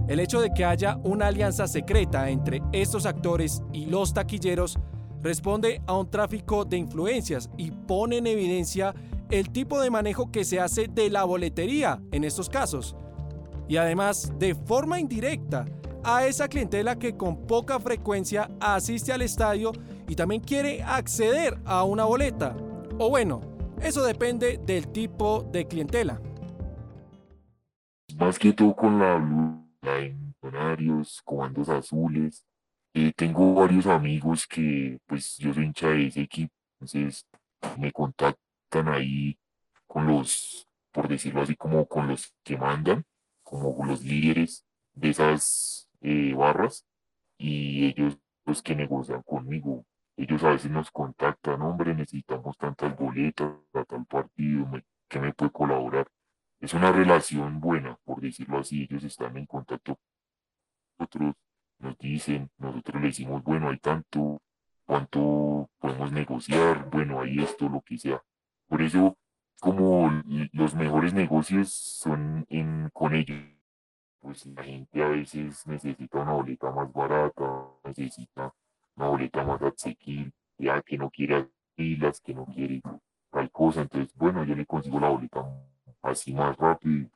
El 0.09 0.19
hecho 0.19 0.41
de 0.41 0.51
que 0.53 0.65
haya 0.65 0.97
una 0.97 1.27
alianza 1.27 1.67
secreta 1.67 2.29
entre 2.29 2.61
estos 2.73 3.05
actores 3.05 3.63
y 3.71 3.85
los 3.85 4.13
taquilleros 4.13 4.77
responde 5.21 5.81
a 5.87 5.97
un 5.97 6.09
tráfico 6.09 6.65
de 6.65 6.77
influencias 6.77 7.49
y 7.57 7.71
pone 7.71 8.17
en 8.17 8.27
evidencia 8.27 8.93
el 9.29 9.49
tipo 9.51 9.79
de 9.81 9.91
manejo 9.91 10.31
que 10.31 10.43
se 10.43 10.59
hace 10.59 10.87
de 10.87 11.09
la 11.09 11.23
boletería 11.23 12.01
en 12.11 12.23
estos 12.23 12.49
casos. 12.49 12.95
Y 13.67 13.77
además, 13.77 14.33
de 14.39 14.55
forma 14.55 14.99
indirecta, 14.99 15.65
a 16.03 16.25
esa 16.25 16.47
clientela 16.47 16.97
que 16.97 17.15
con 17.15 17.45
poca 17.45 17.79
frecuencia 17.79 18.49
asiste 18.59 19.11
al 19.11 19.21
estadio 19.21 19.71
y 20.07 20.15
también 20.15 20.41
quiere 20.41 20.81
acceder 20.81 21.59
a 21.65 21.83
una 21.83 22.05
boleta. 22.05 22.55
O 22.97 23.09
bueno, 23.09 23.41
eso 23.81 24.03
depende 24.03 24.59
del 24.65 24.87
tipo 24.87 25.43
de 25.51 25.67
clientela. 25.67 26.21
Más 28.17 28.39
que 28.39 28.53
todo 28.53 28.75
con 28.75 28.99
la 28.99 29.17
luna 29.17 29.99
en 29.99 30.33
horarios, 30.41 31.21
comandos 31.23 31.69
azules. 31.69 32.43
Eh, 32.93 33.11
tengo 33.15 33.53
varios 33.53 33.85
amigos 33.85 34.47
que, 34.47 34.97
pues, 35.05 35.37
yo 35.37 35.53
soy 35.53 35.65
hincha 35.65 35.89
de 35.89 36.07
ese 36.07 36.21
equipo, 36.21 36.51
entonces 36.79 37.23
me 37.77 37.91
contactan 37.91 38.48
contactan 38.69 38.93
ahí 38.93 39.37
con 39.87 40.07
los, 40.07 40.67
por 40.91 41.07
decirlo 41.07 41.41
así, 41.41 41.55
como 41.55 41.87
con 41.87 42.07
los 42.07 42.33
que 42.43 42.57
mandan, 42.57 43.05
como 43.43 43.85
los 43.85 44.03
líderes 44.03 44.65
de 44.93 45.09
esas 45.09 45.89
eh, 46.01 46.33
barras 46.33 46.85
y 47.37 47.87
ellos 47.87 48.17
los 48.45 48.61
que 48.61 48.75
negocian 48.75 49.23
conmigo. 49.23 49.85
Ellos 50.17 50.43
a 50.43 50.49
veces 50.51 50.71
nos 50.71 50.91
contactan, 50.91 51.61
hombre, 51.61 51.95
necesitamos 51.95 52.57
tantas 52.57 52.95
boletas 52.97 53.51
a 53.73 53.85
tal 53.85 54.05
partido, 54.05 54.67
¿qué 55.07 55.19
me 55.19 55.33
puede 55.33 55.51
colaborar? 55.51 56.07
Es 56.59 56.73
una 56.73 56.91
relación 56.91 57.59
buena, 57.59 57.97
por 58.03 58.21
decirlo 58.21 58.59
así, 58.59 58.83
ellos 58.83 59.03
están 59.03 59.37
en 59.37 59.45
contacto 59.45 59.95
con 59.95 60.03
nosotros, 60.99 61.35
nos 61.79 61.97
dicen, 61.97 62.51
nosotros 62.57 63.01
le 63.01 63.07
decimos, 63.07 63.41
bueno, 63.43 63.69
hay 63.69 63.77
tanto, 63.77 64.41
cuánto 64.85 65.69
podemos 65.79 66.11
negociar, 66.11 66.89
bueno, 66.89 67.21
hay 67.21 67.39
esto, 67.39 67.69
lo 67.69 67.81
que 67.81 67.97
sea. 67.97 68.21
Por 68.69 68.81
eso, 68.83 69.17
como 69.59 70.09
los 70.53 70.75
mejores 70.75 71.13
negocios 71.13 71.73
son 71.73 72.45
en, 72.49 72.89
con 72.93 73.15
ellos, 73.15 73.39
pues 74.19 74.45
la 74.45 74.63
gente 74.63 75.03
a 75.03 75.09
veces 75.09 75.65
necesita 75.67 76.19
una 76.19 76.33
boleta 76.33 76.71
más 76.71 76.91
barata, 76.93 77.65
necesita 77.83 78.53
una 78.95 79.07
boleta 79.07 79.43
más 79.43 79.61
asequible, 79.61 80.31
ya 80.57 80.81
que 80.83 80.97
no 80.97 81.09
quiere 81.09 81.49
filas, 81.75 82.21
que 82.21 82.33
no 82.33 82.45
quiere 82.45 82.81
tal 83.31 83.51
cosa, 83.51 83.81
entonces, 83.81 84.13
bueno, 84.15 84.43
yo 84.43 84.55
le 84.55 84.65
consigo 84.65 84.99
la 84.99 85.09
boleta 85.09 85.43
así 86.03 86.33
más 86.33 86.55
rápido, 86.57 87.09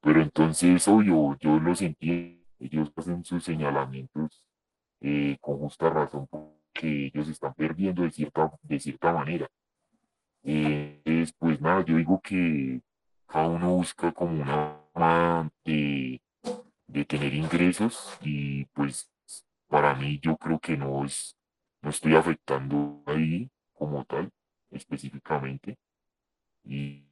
pero 0.00 0.22
entonces, 0.22 0.86
obvio, 0.88 1.36
yo 1.40 1.58
los 1.58 1.82
entiendo, 1.82 2.44
ellos 2.60 2.92
hacen 2.96 3.24
sus 3.24 3.44
señalamientos 3.44 4.44
eh, 5.00 5.36
con 5.40 5.58
justa 5.58 5.90
razón, 5.90 6.28
porque 6.28 7.06
ellos 7.06 7.28
están 7.28 7.54
perdiendo 7.54 8.02
de 8.02 8.10
cierta, 8.12 8.52
de 8.62 8.78
cierta 8.78 9.12
manera. 9.12 9.48
Eh, 10.44 11.02
pues 11.38 11.60
nada, 11.60 11.84
yo 11.84 11.96
digo 11.96 12.20
que 12.20 12.80
cada 13.26 13.48
uno 13.48 13.76
busca 13.76 14.12
como 14.12 14.40
una 14.42 14.78
forma 14.92 15.50
de 15.64 16.20
de 16.92 17.04
tener 17.06 17.34
ingresos 17.34 18.18
y 18.20 18.66
pues 18.66 19.10
para 19.68 19.94
mí 19.94 20.18
yo 20.20 20.36
creo 20.36 20.58
que 20.60 20.76
no 20.76 21.04
es, 21.04 21.36
no 21.80 21.90
estoy 21.90 22.14
afectando 22.16 23.02
ahí 23.06 23.50
como 23.72 24.04
tal 24.04 24.30
específicamente 24.70 25.78
y 26.64 27.06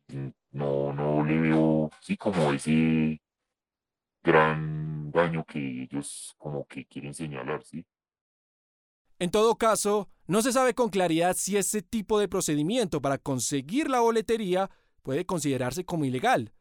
no, 0.52 0.92
no 0.92 1.24
le 1.24 1.38
veo, 1.38 1.90
sí, 2.00 2.16
como 2.16 2.52
ese 2.52 3.20
gran 4.22 5.10
daño 5.10 5.44
que 5.44 5.82
ellos 5.82 6.34
como 6.38 6.64
que 6.66 6.84
quieren 6.86 7.14
señalar, 7.14 7.62
sí. 7.64 7.84
En 9.20 9.30
todo 9.30 9.56
caso, 9.56 10.08
no 10.26 10.40
se 10.40 10.50
sabe 10.50 10.72
con 10.72 10.88
claridad 10.88 11.36
si 11.36 11.58
ese 11.58 11.82
tipo 11.82 12.18
de 12.18 12.26
procedimiento 12.26 13.02
para 13.02 13.18
conseguir 13.18 13.90
la 13.90 14.00
boletería 14.00 14.70
puede 15.02 15.26
considerarse 15.26 15.84
como 15.84 16.06
ilegal, 16.06 16.54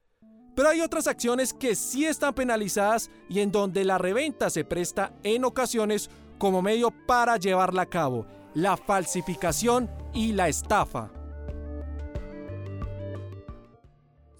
pero 0.57 0.67
hay 0.67 0.81
otras 0.81 1.07
acciones 1.07 1.53
que 1.53 1.73
sí 1.73 2.05
están 2.05 2.33
penalizadas 2.33 3.11
y 3.29 3.39
en 3.39 3.53
donde 3.53 3.85
la 3.85 3.97
reventa 3.97 4.49
se 4.49 4.65
presta 4.65 5.13
en 5.23 5.45
ocasiones 5.45 6.09
como 6.37 6.61
medio 6.61 6.91
para 6.91 7.37
llevarla 7.37 7.83
a 7.83 7.89
cabo, 7.89 8.25
la 8.53 8.75
falsificación 8.75 9.89
y 10.13 10.33
la 10.33 10.49
estafa. 10.49 11.13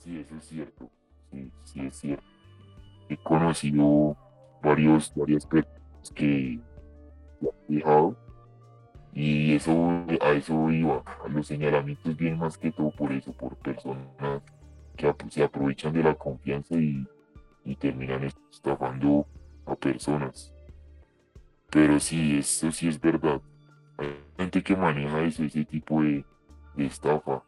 Sí, 0.04 0.18
eso 0.20 0.36
es 0.36 0.44
cierto. 0.44 0.92
Sí, 1.32 1.52
sí 1.64 1.80
es 1.80 1.96
cierto. 1.96 2.26
He 3.08 3.16
conocido 3.24 4.18
varios, 4.62 5.10
personas 5.10 5.80
que 6.14 6.60
dejado 7.67 8.15
y 9.13 9.55
eso, 9.55 10.05
a 10.22 10.31
eso 10.31 10.72
iba, 10.72 11.03
a 11.24 11.27
los 11.27 11.48
señalamientos 11.48 12.15
bien 12.15 12.38
más 12.38 12.58
que 12.58 12.72
todo 12.72 12.91
por 12.91 13.12
eso, 13.12 13.34
por 13.34 13.55
personas 13.58 14.41
que 14.96 15.13
se 15.29 15.43
aprovechan 15.43 15.93
de 15.93 16.03
la 16.03 16.15
confianza 16.15 16.75
y, 16.75 17.05
terminan 17.79 18.24
estafando 18.24 19.27
a 19.65 19.75
personas. 19.75 20.51
Pero 21.69 22.00
sí, 22.00 22.39
eso 22.39 22.72
sí 22.72 22.88
es 22.88 23.00
verdad. 23.00 23.41
Hay 23.98 24.15
gente 24.38 24.63
que 24.63 24.75
maneja 24.75 25.22
eso, 25.22 25.43
ese 25.43 25.65
tipo 25.65 26.01
de, 26.01 26.25
estafa. 26.77 27.43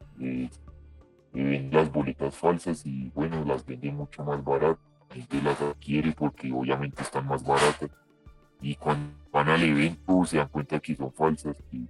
las 1.34 1.92
boletas 1.92 2.36
falsas 2.36 2.86
y 2.86 3.10
bueno, 3.16 3.44
las 3.46 3.66
vende 3.66 3.92
mucho 3.92 4.24
más 4.24 4.44
baratas. 4.44 4.84
La 5.10 5.16
gente 5.16 5.42
las 5.42 5.60
adquiere 5.62 6.12
porque 6.12 6.52
obviamente 6.52 7.02
están 7.02 7.28
más 7.28 7.44
baratas. 7.44 7.90
Y 8.62 8.76
cuando 8.76 9.21
van 9.32 9.50
al 9.50 9.64
evento 9.64 10.26
se 10.26 10.38
dan 10.38 10.50
cuenta 10.50 10.80
que 10.80 10.96
son 10.96 11.12
falsas, 11.14 11.62
que 11.70 11.78
no 11.78 11.88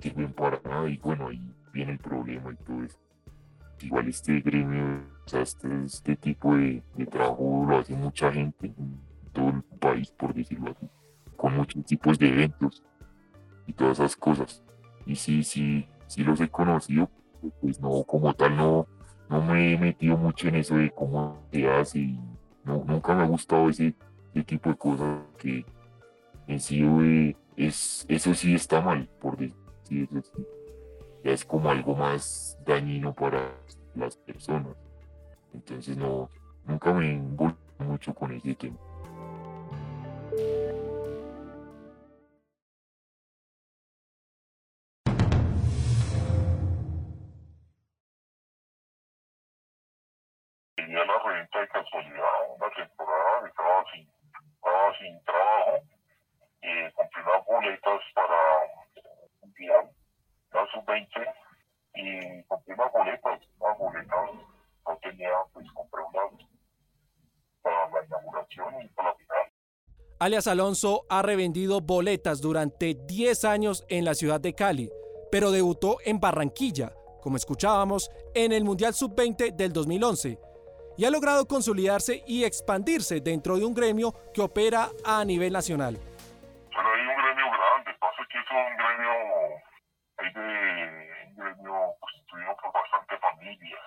sirven 0.00 0.32
para 0.32 0.60
nada. 0.64 0.88
Y 0.88 0.98
bueno, 0.98 1.28
ahí 1.28 1.40
viene 1.72 1.92
el 1.92 1.98
problema 1.98 2.52
y 2.52 2.56
todo 2.64 2.84
eso 2.84 2.98
igual 3.86 4.08
este 4.08 4.40
gremio, 4.40 5.02
o 5.24 5.28
sea, 5.28 5.42
este, 5.42 5.68
este 5.84 6.16
tipo 6.16 6.54
de, 6.56 6.82
trabajo 7.10 7.66
lo 7.68 7.78
hace 7.78 7.94
mucha 7.94 8.32
gente 8.32 8.66
en 8.66 9.00
todo 9.32 9.50
el 9.50 9.62
país, 9.78 10.10
por 10.12 10.34
decirlo 10.34 10.70
así, 10.70 10.88
con 11.36 11.56
muchos 11.56 11.84
tipos 11.84 12.18
de 12.18 12.28
eventos 12.28 12.82
y 13.66 13.72
todas 13.72 13.98
esas 13.98 14.16
cosas. 14.16 14.62
Y 15.06 15.16
sí, 15.16 15.42
sí, 15.42 15.86
sí 16.06 16.24
los 16.24 16.40
he 16.40 16.48
conocido, 16.48 17.10
pues 17.60 17.80
no, 17.80 18.02
como 18.04 18.34
tal, 18.34 18.56
no, 18.56 18.86
no 19.28 19.42
me 19.42 19.72
he 19.72 19.78
metido 19.78 20.16
mucho 20.16 20.48
en 20.48 20.56
eso 20.56 20.76
de 20.76 20.90
cómo 20.90 21.46
se 21.52 21.68
hace 21.68 21.98
y 22.00 22.20
no, 22.64 22.84
nunca 22.86 23.14
me 23.14 23.22
ha 23.22 23.26
gustado 23.26 23.68
ese, 23.68 23.94
tipo 24.46 24.70
de 24.70 24.76
cosas 24.76 25.18
que 25.36 25.66
en 26.48 26.60
sí 26.60 27.36
es, 27.56 28.04
eso 28.08 28.34
sí 28.34 28.54
está 28.54 28.80
mal, 28.80 29.08
por 29.20 29.36
decir 29.36 30.08
eso 30.12 30.32
sí 30.36 30.46
es 31.24 31.44
como 31.44 31.70
algo 31.70 31.94
más 31.94 32.58
dañino 32.64 33.14
para 33.14 33.54
las 33.94 34.16
personas. 34.16 34.76
Entonces 35.52 35.96
no, 35.96 36.30
nunca 36.66 36.92
me 36.92 37.12
involucro 37.12 37.58
mucho 37.80 38.14
con 38.14 38.32
ese 38.32 38.54
tema. 38.54 38.76
Alias 70.28 70.46
Alonso 70.46 71.06
ha 71.08 71.22
revendido 71.22 71.80
boletas 71.80 72.42
durante 72.42 72.92
10 72.92 73.46
años 73.46 73.86
en 73.88 74.04
la 74.04 74.12
ciudad 74.12 74.38
de 74.38 74.54
Cali, 74.54 74.90
pero 75.32 75.50
debutó 75.50 76.00
en 76.04 76.20
Barranquilla, 76.20 76.92
como 77.22 77.38
escuchábamos, 77.38 78.10
en 78.34 78.52
el 78.52 78.62
Mundial 78.62 78.92
Sub-20 78.92 79.56
del 79.56 79.72
2011, 79.72 80.38
y 80.98 81.04
ha 81.06 81.10
logrado 81.10 81.48
consolidarse 81.48 82.24
y 82.26 82.44
expandirse 82.44 83.22
dentro 83.22 83.56
de 83.56 83.64
un 83.64 83.72
gremio 83.72 84.12
que 84.34 84.42
opera 84.42 84.90
a 85.02 85.24
nivel 85.24 85.50
nacional. 85.50 85.96
Pero 85.96 86.88
hay 86.92 87.00
un 87.00 87.16
gremio 87.16 87.46
grande, 87.48 87.98
pasa 87.98 88.22
que 88.30 88.36
es 88.36 88.50
un 88.52 88.76
gremio 88.76 89.12
hay 90.18 90.32
de 90.34 91.28
un 91.30 91.36
gremio 91.36 91.72
constituido 92.00 92.54
por 92.60 92.72
bastante 92.74 93.16
familias. 93.16 93.80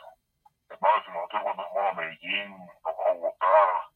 Además, 0.71 1.05
nosotros 1.07 1.41
cuando 1.43 1.63
vamos 1.75 1.91
a 1.91 2.01
Medellín, 2.01 2.50
vamos 2.81 3.05
a 3.05 3.13
Bogotá, 3.13 3.90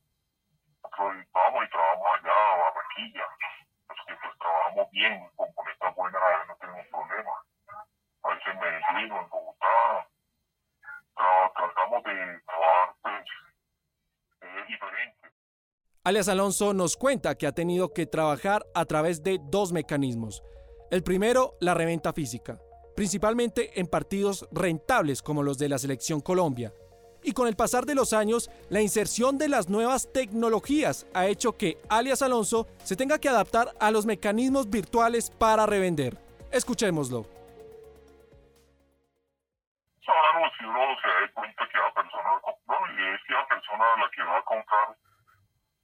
vamos 0.97 1.65
y 1.65 1.69
trabajamos 1.69 2.07
allá 2.19 2.35
a 2.35 2.55
Barranquilla. 2.57 3.25
Así 3.87 4.01
que 4.07 4.13
pues 4.15 4.37
trabajamos 4.39 4.91
bien, 4.91 5.29
con 5.35 5.47
boletas 5.53 5.95
buenas, 5.95 6.21
no 6.47 6.55
tenemos 6.55 6.87
problema. 6.87 7.31
A 8.23 8.29
veces 8.29 8.47
en 8.47 8.59
Medellín 8.59 9.11
o 9.11 9.21
en 9.21 9.29
Bogotá, 9.29 10.07
tratamos 11.55 12.03
de 12.03 12.41
trabajar 12.45 12.95
pues, 13.01 13.25
es 14.41 14.67
diferente. 14.67 15.27
Alias 16.03 16.27
Alonso 16.27 16.73
nos 16.73 16.97
cuenta 16.97 17.35
que 17.35 17.47
ha 17.47 17.51
tenido 17.51 17.93
que 17.93 18.05
trabajar 18.05 18.65
a 18.75 18.85
través 18.85 19.23
de 19.23 19.39
dos 19.41 19.71
mecanismos 19.71 20.43
el 20.91 21.03
primero, 21.03 21.57
la 21.59 21.73
reventa 21.73 22.13
física, 22.13 22.59
principalmente 22.95 23.79
en 23.79 23.87
partidos 23.87 24.47
rentables 24.51 25.21
como 25.21 25.43
los 25.43 25.57
de 25.57 25.69
la 25.69 25.77
Selección 25.79 26.21
Colombia. 26.21 26.73
Y 27.27 27.33
con 27.33 27.47
el 27.47 27.55
pasar 27.55 27.87
de 27.87 27.95
los 27.95 28.13
años, 28.13 28.51
la 28.69 28.81
inserción 28.81 29.39
de 29.39 29.49
las 29.49 29.67
nuevas 29.67 30.13
tecnologías 30.13 31.07
ha 31.15 31.25
hecho 31.25 31.57
que 31.57 31.79
alias 31.89 32.21
Alonso 32.21 32.67
se 32.83 32.95
tenga 32.95 33.17
que 33.17 33.29
adaptar 33.29 33.69
a 33.79 33.89
los 33.89 34.05
mecanismos 34.05 34.69
virtuales 34.69 35.31
para 35.31 35.65
revender. 35.65 36.19
Escuchémoslo. 36.51 37.25
Claro, 40.05 40.51
si 40.55 40.65
uno 40.65 40.79
se 41.01 41.07
da 41.07 41.33
cuenta 41.33 41.67
que 41.67 41.77
la 41.79 41.93
persona 41.95 42.29
compró 42.43 42.77
y 42.93 43.15
es 43.15 43.21
que 43.25 43.33
la 43.33 43.47
persona 43.47 43.83
a 43.83 43.99
la 43.99 44.09
que 44.11 44.21
va 44.21 44.37
a 44.37 44.43
comprar 44.43 44.95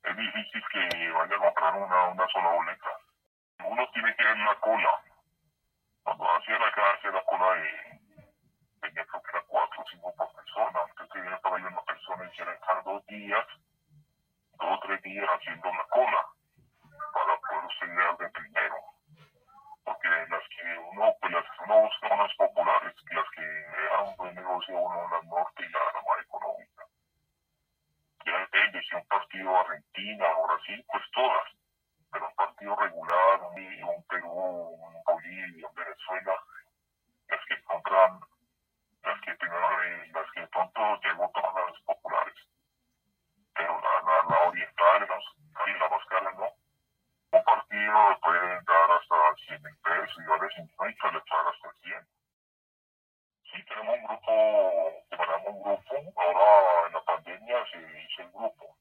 es 0.03 0.17
difícil 0.17 0.62
que 0.71 1.12
vaya 1.12 1.36
a 1.36 1.39
comprar 1.39 1.75
una, 1.75 2.07
una 2.10 2.27
sola 2.31 2.53
boleta 2.53 3.01
uno 3.65 3.88
tiene 3.93 4.15
que 4.15 4.24
ver 4.24 4.38
la 4.38 4.55
cola. 4.60 5.01
Cuando 6.03 6.25
hacía 6.33 6.57
la 6.57 6.67
hacer 6.67 7.13
la 7.13 7.24
cola 7.24 7.55
de, 7.55 7.91
persona. 10.36 10.79
Antes 10.79 10.90
que 10.90 10.90
viene 10.90 10.90
por 10.90 10.90
ahí 11.28 11.63
una 11.63 11.82
persona 11.82 12.25
y 12.25 12.36
quiere 12.36 12.54
estar 12.54 12.84
dos 12.84 13.06
días, 13.06 13.46
dos 14.58 14.78
o 14.78 14.80
tres 14.80 15.01
días 15.04 15.28
haciendo 15.30 15.70
la 15.70 15.86
cola 15.90 16.25
para 17.13 17.38
poder 17.40 17.90
llegar 17.90 18.18
de 18.18 18.30
primero. 18.30 18.75
Porque 19.84 20.08
las 20.08 20.44
que 20.50 20.78
uno, 20.78 21.16
pues 21.20 21.32
las 21.34 21.44
que 21.44 21.63
uno 21.63 21.82
busca 21.82 22.28
populares, 22.38 22.96
las 23.12 23.30
que 23.36 23.42
le 23.42 23.90
dan 23.90 24.08
un 24.08 24.16
buen 24.16 24.36
negocio 24.36 24.78
a 24.78 24.82
uno 24.82 25.10
la 25.10 25.22
norte 25.24 25.66
y 25.66 25.70
la, 25.70 25.80
la 25.80 26.01
más 26.01 26.25
económica. 26.25 26.84
Ya 28.25 28.38
depende, 28.38 28.82
si 28.84 28.96
un 28.96 29.08
partido 29.08 29.58
Argentina 29.58 30.25
o 30.38 30.48
Brasil, 30.48 30.86
pues 30.88 31.04
todas. 31.13 31.48
Pero 32.12 32.28
un 32.28 32.36
partido 32.36 32.75
regular, 32.75 33.42
un, 33.42 33.84
un 33.84 34.04
Perú, 34.08 34.30
un 34.30 35.04
Bolivia, 35.04 35.68
un 35.68 35.75
Venezuela, 35.75 36.36
las 37.28 37.46
que 37.46 37.63
compran, 37.63 38.20
las 39.04 39.22
que 39.22 39.34
primero, 39.36 39.84
eh, 39.84 40.12
las 40.13 40.32
que 40.32 40.42
de 40.42 40.48
pronto 40.70 41.01
llegó 41.01 41.30
todas 41.34 41.72
las 41.72 41.82
populares. 41.82 42.36
Pero 43.53 43.82
la, 43.82 44.01
la, 44.01 44.24
la 44.30 44.48
oriental, 44.48 45.08
y 45.68 45.80
la 45.80 45.89
más 45.89 46.06
cara 46.06 46.32
no. 46.32 46.48
Un 47.32 47.44
partido 47.44 48.20
puede 48.22 48.62
dar 48.62 48.91
hasta 48.91 49.36
100 49.48 49.63
mil 49.63 49.77
pesos 49.77 50.18
y 50.18 50.27
vale 50.27 50.48
50 50.56 51.12
le 51.12 51.22
paga 51.22 51.50
hasta 51.50 51.72
100. 51.82 52.08
Sí, 53.51 53.65
tenemos 53.65 53.96
un 53.96 54.06
grupo, 54.06 54.32
un 55.48 55.63
grupo, 55.63 56.22
ahora 56.22 56.88
en 56.88 56.94
la 56.94 57.01
pandemia 57.03 57.65
se 57.72 57.77
hizo 57.80 58.22
el 58.22 58.32
grupo. 58.32 58.77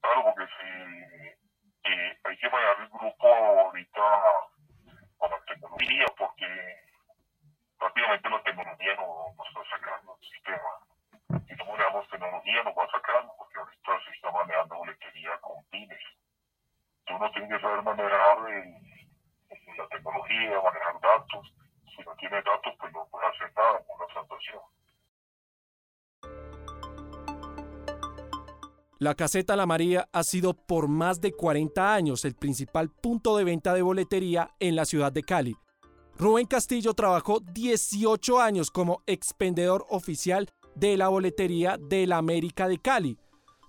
Claro, 0.00 0.24
porque 0.24 0.46
si 0.46 1.90
eh, 1.90 2.18
hay 2.24 2.38
que 2.38 2.50
manejar 2.50 2.80
el 2.80 2.88
grupo 2.88 3.26
ahorita 3.26 4.22
con 5.18 5.30
la 5.30 5.40
tecnología, 5.46 6.06
porque 6.16 6.88
rápidamente 7.78 8.28
la 8.28 8.42
tecnología 8.42 8.94
nos, 8.96 9.36
nos 9.36 9.48
está 9.48 9.76
sacando 9.76 10.16
el 10.20 10.28
sistema. 10.28 10.87
No 11.78 11.84
manejamos 11.84 12.10
tecnología 12.10 12.62
nos 12.64 12.74
va 12.74 12.90
sacando, 12.90 13.32
porque 13.38 13.58
ahorita 13.58 14.04
se 14.04 14.10
está 14.16 14.32
manejando 14.32 14.76
boletería 14.76 15.38
con 15.40 15.62
pines. 15.70 16.00
Uno 17.08 17.30
tiene 17.30 17.48
que 17.48 17.60
saber 17.60 17.82
manejar 17.82 18.38
el, 18.50 19.78
la 19.78 19.88
tecnología, 19.88 20.60
manejar 20.60 21.00
datos. 21.00 21.46
Si 21.94 22.02
no 22.02 22.16
tiene 22.16 22.42
datos, 22.42 22.74
pues 22.80 22.92
no 22.92 23.06
puede 23.10 23.26
hacer 23.28 23.52
nada 23.56 23.80
con 23.86 23.96
una 23.96 24.06
transacción. 24.12 24.62
La 28.98 29.14
caseta 29.14 29.54
La 29.54 29.66
María 29.66 30.08
ha 30.12 30.24
sido 30.24 30.54
por 30.54 30.88
más 30.88 31.20
de 31.20 31.32
40 31.32 31.94
años 31.94 32.24
el 32.24 32.34
principal 32.34 32.90
punto 32.90 33.36
de 33.36 33.44
venta 33.44 33.72
de 33.72 33.82
boletería 33.82 34.50
en 34.58 34.74
la 34.74 34.84
ciudad 34.84 35.12
de 35.12 35.22
Cali. 35.22 35.56
Rubén 36.16 36.46
Castillo 36.46 36.94
trabajó 36.94 37.38
18 37.38 38.40
años 38.40 38.72
como 38.72 39.04
expendedor 39.06 39.86
oficial 39.88 40.50
de 40.78 40.96
la 40.96 41.08
boletería 41.08 41.76
de 41.78 42.06
la 42.06 42.18
América 42.18 42.68
de 42.68 42.78
Cali. 42.78 43.18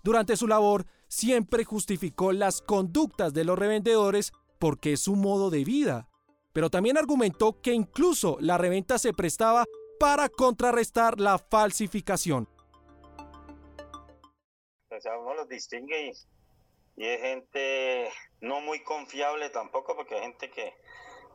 Durante 0.03 0.37
su 0.37 0.47
labor 0.47 0.85
siempre 1.07 1.63
justificó 1.63 2.31
las 2.31 2.61
conductas 2.61 3.33
de 3.33 3.43
los 3.43 3.57
revendedores 3.57 4.31
porque 4.59 4.93
es 4.93 5.01
su 5.01 5.15
modo 5.15 5.49
de 5.49 5.63
vida. 5.63 6.07
Pero 6.53 6.69
también 6.69 6.97
argumentó 6.97 7.61
que 7.61 7.73
incluso 7.73 8.37
la 8.39 8.57
reventa 8.57 8.97
se 8.97 9.13
prestaba 9.13 9.65
para 9.99 10.29
contrarrestar 10.29 11.19
la 11.19 11.37
falsificación. 11.37 12.47
O 14.91 15.01
sea, 15.01 15.17
uno 15.17 15.35
los 15.35 15.47
distingue 15.47 16.07
y, 16.07 16.11
y 17.01 17.05
es 17.05 17.21
gente 17.21 18.09
no 18.41 18.61
muy 18.61 18.83
confiable 18.83 19.49
tampoco, 19.49 19.95
porque 19.95 20.15
hay 20.15 20.21
gente 20.21 20.49
que, 20.49 20.73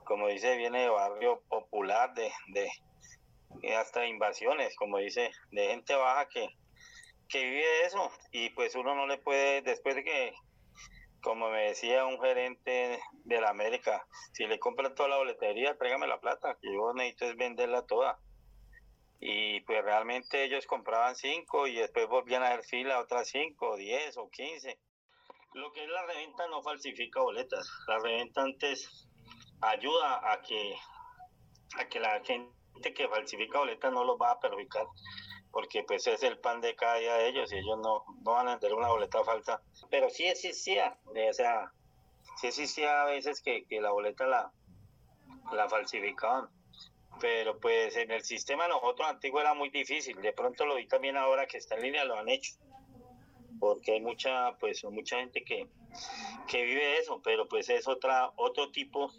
como 0.05 0.29
dice, 0.29 0.57
viene 0.57 0.83
de 0.83 0.89
barrio 0.89 1.41
popular, 1.49 2.13
de, 2.15 2.31
de 2.49 2.69
hasta 3.77 4.07
invasiones, 4.07 4.77
como 4.77 4.99
dice, 4.99 5.31
de 5.51 5.69
gente 5.69 5.95
baja 5.95 6.29
que, 6.29 6.49
que 7.29 7.45
vive 7.45 7.87
eso. 7.87 8.11
Y 8.33 8.51
pues 8.51 8.75
uno 8.75 8.95
no 8.95 9.07
le 9.07 9.19
puede, 9.19 9.63
después 9.63 9.95
de 9.95 10.05
que, 10.05 10.33
como 11.23 11.51
me 11.51 11.69
decía 11.69 12.05
un 12.05 12.21
gerente 12.21 13.01
de 13.25 13.41
la 13.41 13.51
América, 13.51 14.07
si 14.33 14.47
le 14.47 14.59
compran 14.59 14.95
toda 14.95 15.09
la 15.09 15.17
boletería, 15.17 15.77
tráigame 15.77 16.07
la 16.07 16.21
plata, 16.21 16.59
que 16.61 16.73
yo 16.73 16.93
necesito 16.93 17.27
es 17.27 17.37
venderla 17.37 17.87
toda. 17.87 18.19
Y 19.21 19.61
pues 19.63 19.83
realmente 19.83 20.45
ellos 20.45 20.67
compraban 20.67 21.17
cinco 21.17 21.67
y 21.67 21.77
después 21.77 22.07
volvían 22.09 22.43
a 22.43 22.49
hacer 22.49 22.65
fila 22.65 23.01
otras 23.01 23.29
cinco, 23.29 23.77
diez 23.77 24.19
o 24.19 24.29
quince. 24.29 24.79
Lo 25.55 25.73
que 25.73 25.85
es 25.85 25.89
la 25.89 26.05
reventa 26.05 26.47
no 26.49 26.63
falsifica 26.63 27.21
boletas. 27.21 27.67
La 27.87 27.99
reventa 28.01 28.43
antes 28.43 29.09
ayuda 29.63 30.31
a 30.31 30.43
que, 30.43 30.75
a 31.79 31.89
que 31.89 32.01
la 32.01 32.23
gente 32.25 32.53
que 32.83 33.09
falsifica 33.09 33.59
boletas 33.59 33.93
no 33.93 34.05
los 34.05 34.17
va 34.21 34.33
a 34.33 34.41
perjudicar 34.41 34.87
porque 35.55 35.85
pues 35.85 36.05
es 36.09 36.21
el 36.25 36.37
pan 36.39 36.61
de 36.61 36.75
cada 36.75 36.97
día 36.97 37.15
de 37.15 37.29
ellos 37.29 37.53
y 37.53 37.59
ellos 37.59 37.79
no, 37.79 38.05
no 38.25 38.33
van 38.33 38.49
a 38.49 38.59
tener 38.59 38.75
una 38.75 38.89
boleta 38.89 39.23
falsa. 39.23 39.63
Pero 39.89 40.11
sí 40.11 40.25
existía, 40.25 40.99
o 41.07 41.33
sea, 41.33 41.71
sí 42.41 42.49
existía 42.49 43.03
a 43.03 43.05
veces 43.05 43.41
que, 43.41 43.65
que 43.65 43.81
la 43.81 43.93
boleta 43.93 44.27
la, 44.27 44.51
la 45.53 45.69
falsificaban. 45.69 46.49
Pero 47.21 47.61
pues 47.61 47.97
en 47.97 48.11
el 48.11 48.25
sistema 48.25 48.67
nosotros 48.67 49.09
antiguo 49.09 49.41
era 49.41 49.55
muy 49.55 49.71
difícil. 49.71 50.21
De 50.21 50.33
pronto 50.33 50.67
lo 50.67 50.75
vi 50.75 50.89
también 50.89 51.17
ahora 51.17 51.47
que 51.47 51.59
está 51.59 51.77
en 51.77 51.83
línea, 51.83 52.05
lo 52.05 52.19
han 52.19 52.29
hecho. 52.29 52.55
Porque 53.61 53.93
hay 53.93 54.01
mucha, 54.01 54.57
pues, 54.59 54.83
mucha 54.83 55.19
gente 55.19 55.45
que, 55.45 55.69
que 56.49 56.65
vive 56.65 56.99
eso, 56.99 57.21
pero 57.23 57.47
pues 57.47 57.69
es 57.69 57.87
otra, 57.87 58.33
otro 58.35 58.73
tipo 58.73 59.13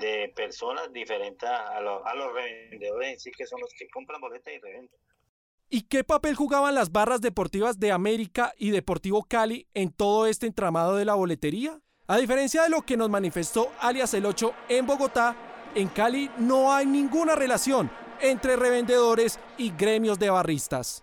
de 0.00 0.32
personas 0.34 0.92
diferentes 0.92 1.48
a, 1.48 1.80
lo, 1.80 2.06
a 2.06 2.14
los 2.14 2.32
revendedores 2.32 3.12
en 3.12 3.20
sí, 3.20 3.30
que 3.30 3.46
son 3.46 3.60
los 3.60 3.72
que 3.78 3.88
compran 3.88 4.20
boletas 4.20 4.52
y 4.54 4.58
revenden. 4.58 4.98
¿Y 5.74 5.82
qué 5.82 6.04
papel 6.04 6.34
jugaban 6.34 6.74
las 6.74 6.92
barras 6.92 7.22
deportivas 7.22 7.80
de 7.80 7.92
América 7.92 8.52
y 8.58 8.70
Deportivo 8.70 9.24
Cali 9.24 9.66
en 9.72 9.90
todo 9.90 10.26
este 10.26 10.46
entramado 10.46 10.96
de 10.96 11.06
la 11.06 11.14
boletería? 11.14 11.80
A 12.08 12.18
diferencia 12.18 12.62
de 12.62 12.68
lo 12.68 12.82
que 12.82 12.98
nos 12.98 13.08
manifestó 13.08 13.72
alias 13.80 14.12
el 14.12 14.26
8 14.26 14.54
en 14.68 14.86
Bogotá, 14.86 15.34
en 15.74 15.88
Cali 15.88 16.30
no 16.36 16.74
hay 16.74 16.84
ninguna 16.84 17.34
relación 17.34 17.90
entre 18.20 18.56
revendedores 18.56 19.40
y 19.56 19.70
gremios 19.74 20.18
de 20.18 20.28
barristas. 20.28 21.02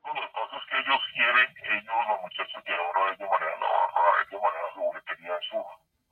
Bueno, 0.00 0.22
lo 0.22 0.26
que 0.26 0.32
pasa 0.32 0.56
es 0.56 0.64
que 0.70 0.78
ellos 0.78 1.00
quieren, 1.12 1.48
ellos, 1.76 1.94
los 2.08 2.20
muchachos 2.22 2.62
que 2.64 2.72
ahora 2.72 3.14
ellos 3.14 3.28
manejan 3.30 3.60
la 3.60 3.66
barra, 3.66 4.24
ellos 4.24 4.40
manejan 4.42 4.74
su 4.74 4.80
boletería 4.80 5.34
en 5.36 5.42
sur. 5.50 5.66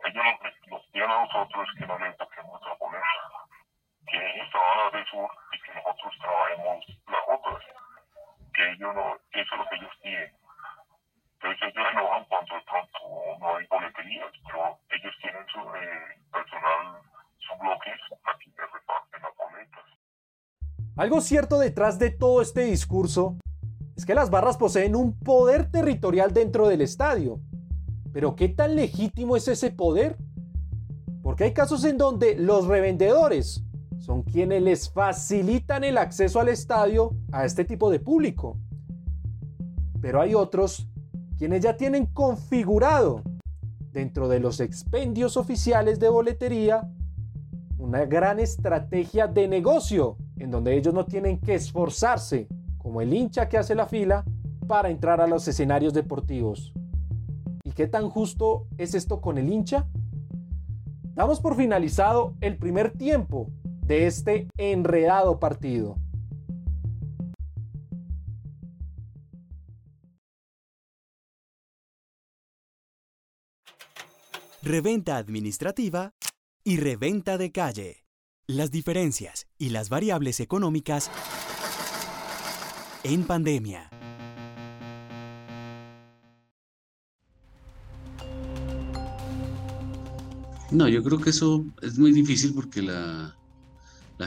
Ellos 0.05 0.25
nos, 0.25 0.60
nos 0.91 0.93
piden 0.93 1.11
a 1.11 1.23
nosotros 1.25 1.69
que 1.79 1.87
no 1.87 1.99
les 1.99 2.17
toquemos 2.17 2.61
la 2.63 2.75
boleta, 2.75 3.05
que 4.07 4.17
ellos 4.17 4.49
trabajan 4.51 5.01
de 5.01 5.11
sur 5.11 5.31
y 5.53 5.63
que 5.63 5.75
nosotros 5.75 6.13
trabajemos 6.19 6.85
las 7.07 7.25
otras, 7.31 7.65
que 8.55 8.63
ellos 8.73 8.95
no, 8.95 9.15
eso 9.31 9.55
es 9.55 9.59
lo 9.59 9.65
que 9.69 9.77
ellos 9.77 9.95
piden. 10.03 10.33
Entonces 11.35 11.63
ellos 11.63 11.87
se 11.87 11.93
enojan 11.93 12.25
cuando 12.25 12.55
de 12.55 12.63
pronto 12.63 12.99
no 13.39 13.57
hay 13.57 13.67
boleterías, 13.67 14.33
pero 14.47 14.79
ellos 14.91 15.15
tienen 15.23 15.47
su 15.47 15.61
eh, 15.77 16.19
personal, 16.33 17.03
sus 17.39 17.59
bloques, 17.59 18.01
aquí 18.35 18.51
les 18.51 18.73
reparten 18.73 19.23
las 19.23 19.37
boletas. 19.37 19.85
Algo 20.97 21.21
cierto 21.21 21.59
detrás 21.59 21.99
de 21.99 22.11
todo 22.11 22.43
este 22.43 22.65
discurso 22.65 23.37
es 23.97 24.05
que 24.05 24.15
las 24.15 24.31
barras 24.31 24.57
poseen 24.57 24.97
un 24.97 25.19
poder 25.19 25.71
territorial 25.71 26.33
dentro 26.33 26.69
del 26.69 26.81
estadio. 26.81 27.39
Pero 28.13 28.35
¿qué 28.35 28.49
tan 28.49 28.75
legítimo 28.75 29.37
es 29.37 29.47
ese 29.47 29.71
poder? 29.71 30.17
Porque 31.23 31.45
hay 31.45 31.53
casos 31.53 31.85
en 31.85 31.99
donde 31.99 32.35
los 32.37 32.67
revendedores 32.67 33.65
son 33.99 34.23
quienes 34.23 34.63
les 34.63 34.91
facilitan 34.91 35.85
el 35.85 35.99
acceso 35.99 36.41
al 36.41 36.49
estadio 36.49 37.15
a 37.33 37.45
este 37.45 37.65
tipo 37.65 37.91
de 37.91 38.01
público. 38.01 38.57
Pero 40.01 40.21
hay 40.21 40.35
otros 40.35 40.89
quienes 41.37 41.63
ya 41.63 41.77
tienen 41.77 42.07
configurado 42.07 43.23
dentro 43.93 44.29
de 44.29 44.41
los 44.41 44.61
expendios 44.61 45.37
oficiales 45.37 45.99
de 45.99 46.09
boletería 46.09 46.89
una 47.81 48.05
gran 48.05 48.39
estrategia 48.39 49.27
de 49.27 49.49
negocio 49.49 50.17
en 50.39 50.51
donde 50.51 50.77
ellos 50.77 50.95
no 50.95 51.07
tienen 51.07 51.39
que 51.39 51.55
esforzarse 51.55 52.47
como 52.79 53.01
el 53.01 53.13
hincha 53.13 53.49
que 53.49 53.59
hace 53.59 53.75
la 53.75 53.87
fila 53.87 54.25
para 54.67 54.91
entrar 54.91 55.21
a 55.21 55.27
los 55.27 55.49
escenarios 55.49 55.93
deportivos. 55.93 56.73
¿Y 57.65 57.73
qué 57.73 57.87
tan 57.87 58.09
justo 58.09 58.67
es 58.79 58.95
esto 58.95 59.21
con 59.21 59.39
el 59.39 59.51
hincha? 59.51 59.87
Damos 61.21 61.39
por 61.39 61.55
finalizado 61.55 62.35
el 62.41 62.57
primer 62.57 62.93
tiempo 62.97 63.51
de 63.63 64.07
este 64.07 64.49
enredado 64.57 65.39
partido. 65.39 65.97
Reventa 74.63 75.19
administrativa 75.19 76.15
y 76.65 76.79
reventa 76.79 77.37
de 77.37 77.53
calle. 77.53 78.07
Las 78.47 78.71
diferencias 78.71 79.47
y 79.59 79.69
las 79.69 79.91
variables 79.91 80.41
económicas 80.41 81.11
en 83.05 83.27
pandemia. 83.27 83.91
No, 90.71 90.87
yo 90.89 91.03
creo 91.03 91.19
que 91.19 91.31
eso 91.31 91.65
es 91.83 91.99
muy 91.99 92.13
difícil 92.13 92.55
porque 92.55 92.81
la, 92.81 93.35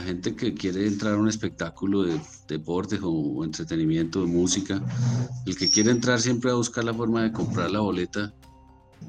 gente 0.04 0.34
que 0.34 0.52
quiere 0.52 0.86
entrar 0.86 1.14
a 1.14 1.16
un 1.16 1.28
espectáculo 1.28 2.02
de 2.02 2.20
deporte 2.48 2.98
o 3.00 3.44
entretenimiento, 3.44 4.20
de 4.20 4.26
música, 4.26 4.82
el 5.46 5.56
que 5.56 5.70
quiere 5.70 5.90
entrar 5.90 6.20
siempre 6.20 6.50
va 6.50 6.54
a 6.54 6.58
buscar 6.58 6.84
la 6.84 6.92
forma 6.92 7.22
de 7.22 7.32
comprar 7.32 7.70
la 7.70 7.80
boleta, 7.80 8.34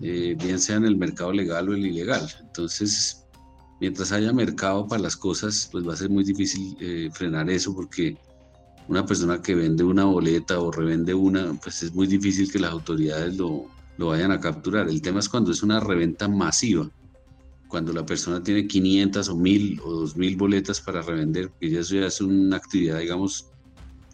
eh, 0.01 0.37
bien 0.39 0.59
sea 0.59 0.77
en 0.77 0.85
el 0.85 0.95
mercado 0.95 1.33
legal 1.33 1.67
o 1.67 1.73
el 1.73 1.85
ilegal. 1.85 2.25
Entonces, 2.39 3.25
mientras 3.81 4.13
haya 4.13 4.31
mercado 4.31 4.87
para 4.87 5.01
las 5.01 5.17
cosas, 5.17 5.67
pues 5.71 5.85
va 5.85 5.93
a 5.93 5.97
ser 5.97 6.09
muy 6.09 6.23
difícil 6.23 6.77
eh, 6.79 7.09
frenar 7.11 7.49
eso 7.49 7.75
porque 7.75 8.15
una 8.87 9.05
persona 9.05 9.41
que 9.41 9.55
vende 9.55 9.83
una 9.83 10.05
boleta 10.05 10.59
o 10.59 10.71
revende 10.71 11.13
una, 11.13 11.53
pues 11.55 11.83
es 11.83 11.93
muy 11.93 12.07
difícil 12.07 12.49
que 12.49 12.59
las 12.59 12.71
autoridades 12.71 13.35
lo 13.35 13.67
vayan 13.97 14.31
a 14.31 14.39
capturar. 14.39 14.87
El 14.87 15.01
tema 15.01 15.19
es 15.19 15.27
cuando 15.27 15.51
es 15.51 15.63
una 15.63 15.81
reventa 15.81 16.29
masiva 16.29 16.89
cuando 17.75 17.91
la 17.91 18.05
persona 18.05 18.41
tiene 18.41 18.67
500 18.67 19.27
o 19.27 19.35
1000 19.35 19.81
o 19.83 19.91
2000 19.91 20.37
boletas 20.37 20.79
para 20.79 21.01
revender, 21.01 21.51
y 21.59 21.75
eso 21.75 21.95
ya 21.95 22.05
es 22.05 22.21
una 22.21 22.55
actividad, 22.55 22.99
digamos, 22.99 23.47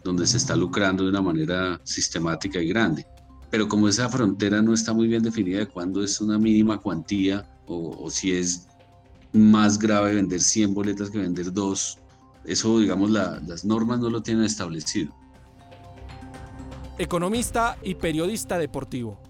donde 0.02 0.26
se 0.26 0.38
está 0.38 0.56
lucrando 0.56 1.04
de 1.04 1.10
una 1.10 1.22
manera 1.22 1.80
sistemática 1.84 2.60
y 2.60 2.66
grande. 2.66 3.06
Pero 3.52 3.68
como 3.68 3.86
esa 3.86 4.08
frontera 4.08 4.60
no 4.62 4.74
está 4.74 4.92
muy 4.92 5.06
bien 5.06 5.22
definida 5.22 5.60
de 5.60 5.68
cuándo 5.68 6.02
es 6.02 6.20
una 6.20 6.40
mínima 6.40 6.80
cuantía 6.80 7.48
o, 7.66 8.10
si 8.10 8.32
es 8.32 8.66
más 9.32 9.78
grave 9.78 10.16
vender 10.16 10.40
100 10.40 10.74
boletas 10.74 11.08
que 11.08 11.18
vender 11.18 11.52
dos, 11.52 11.98
eso, 12.44 12.80
digamos, 12.80 13.12
las 13.12 13.64
normas 13.64 14.00
no 14.00 14.10
lo 14.10 14.24
tienen 14.24 14.42
establecido. 14.42 15.14
Economista 16.98 17.78
y 17.84 17.94
periodista 17.94 18.58
deportivo. 18.58 19.20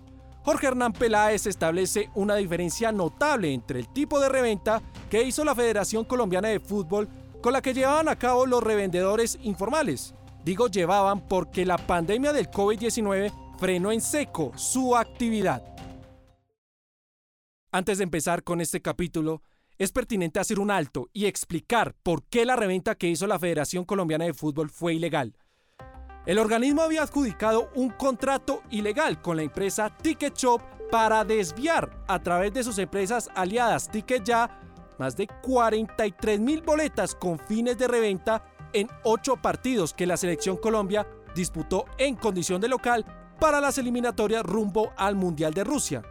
Jorge 0.44 0.66
Hernán 0.66 0.92
Peláez 0.92 1.46
establece 1.46 2.10
una 2.14 2.34
diferencia 2.34 2.90
notable 2.90 3.52
entre 3.52 3.78
el 3.78 3.88
tipo 3.88 4.18
de 4.18 4.28
reventa 4.28 4.82
que 5.08 5.22
hizo 5.22 5.44
la 5.44 5.54
Federación 5.54 6.04
Colombiana 6.04 6.48
de 6.48 6.58
Fútbol 6.58 7.08
con 7.40 7.52
la 7.52 7.62
que 7.62 7.74
llevaban 7.74 8.08
a 8.08 8.16
cabo 8.16 8.46
los 8.46 8.62
revendedores 8.62 9.38
informales. 9.42 10.14
Digo 10.44 10.66
llevaban 10.66 11.28
porque 11.28 11.64
la 11.64 11.78
pandemia 11.78 12.32
del 12.32 12.50
COVID-19 12.50 13.32
frenó 13.58 13.92
en 13.92 14.00
seco 14.00 14.50
su 14.56 14.96
actividad. 14.96 15.62
Antes 17.70 17.98
de 17.98 18.04
empezar 18.04 18.42
con 18.42 18.60
este 18.60 18.82
capítulo, 18.82 19.42
es 19.78 19.92
pertinente 19.92 20.40
hacer 20.40 20.58
un 20.58 20.70
alto 20.70 21.08
y 21.12 21.26
explicar 21.26 21.94
por 22.02 22.24
qué 22.24 22.44
la 22.44 22.56
reventa 22.56 22.96
que 22.96 23.08
hizo 23.08 23.26
la 23.26 23.38
Federación 23.38 23.84
Colombiana 23.84 24.24
de 24.24 24.34
Fútbol 24.34 24.70
fue 24.70 24.94
ilegal. 24.94 25.36
El 26.24 26.38
organismo 26.38 26.82
había 26.82 27.02
adjudicado 27.02 27.70
un 27.74 27.90
contrato 27.90 28.62
ilegal 28.70 29.20
con 29.20 29.36
la 29.36 29.42
empresa 29.42 29.90
Ticket 29.90 30.36
Shop 30.36 30.62
para 30.88 31.24
desviar 31.24 31.90
a 32.06 32.22
través 32.22 32.52
de 32.52 32.62
sus 32.62 32.78
empresas 32.78 33.28
aliadas 33.34 33.88
Ticket 33.88 34.22
Ya 34.22 34.60
más 34.98 35.16
de 35.16 35.26
43 35.26 36.38
mil 36.38 36.62
boletas 36.62 37.16
con 37.16 37.40
fines 37.40 37.76
de 37.76 37.88
reventa 37.88 38.44
en 38.72 38.88
ocho 39.02 39.36
partidos 39.36 39.92
que 39.92 40.06
la 40.06 40.16
selección 40.16 40.58
Colombia 40.58 41.08
disputó 41.34 41.86
en 41.98 42.14
condición 42.14 42.60
de 42.60 42.68
local 42.68 43.04
para 43.40 43.60
las 43.60 43.78
eliminatorias 43.78 44.44
rumbo 44.44 44.92
al 44.96 45.16
Mundial 45.16 45.52
de 45.52 45.64
Rusia. 45.64 46.02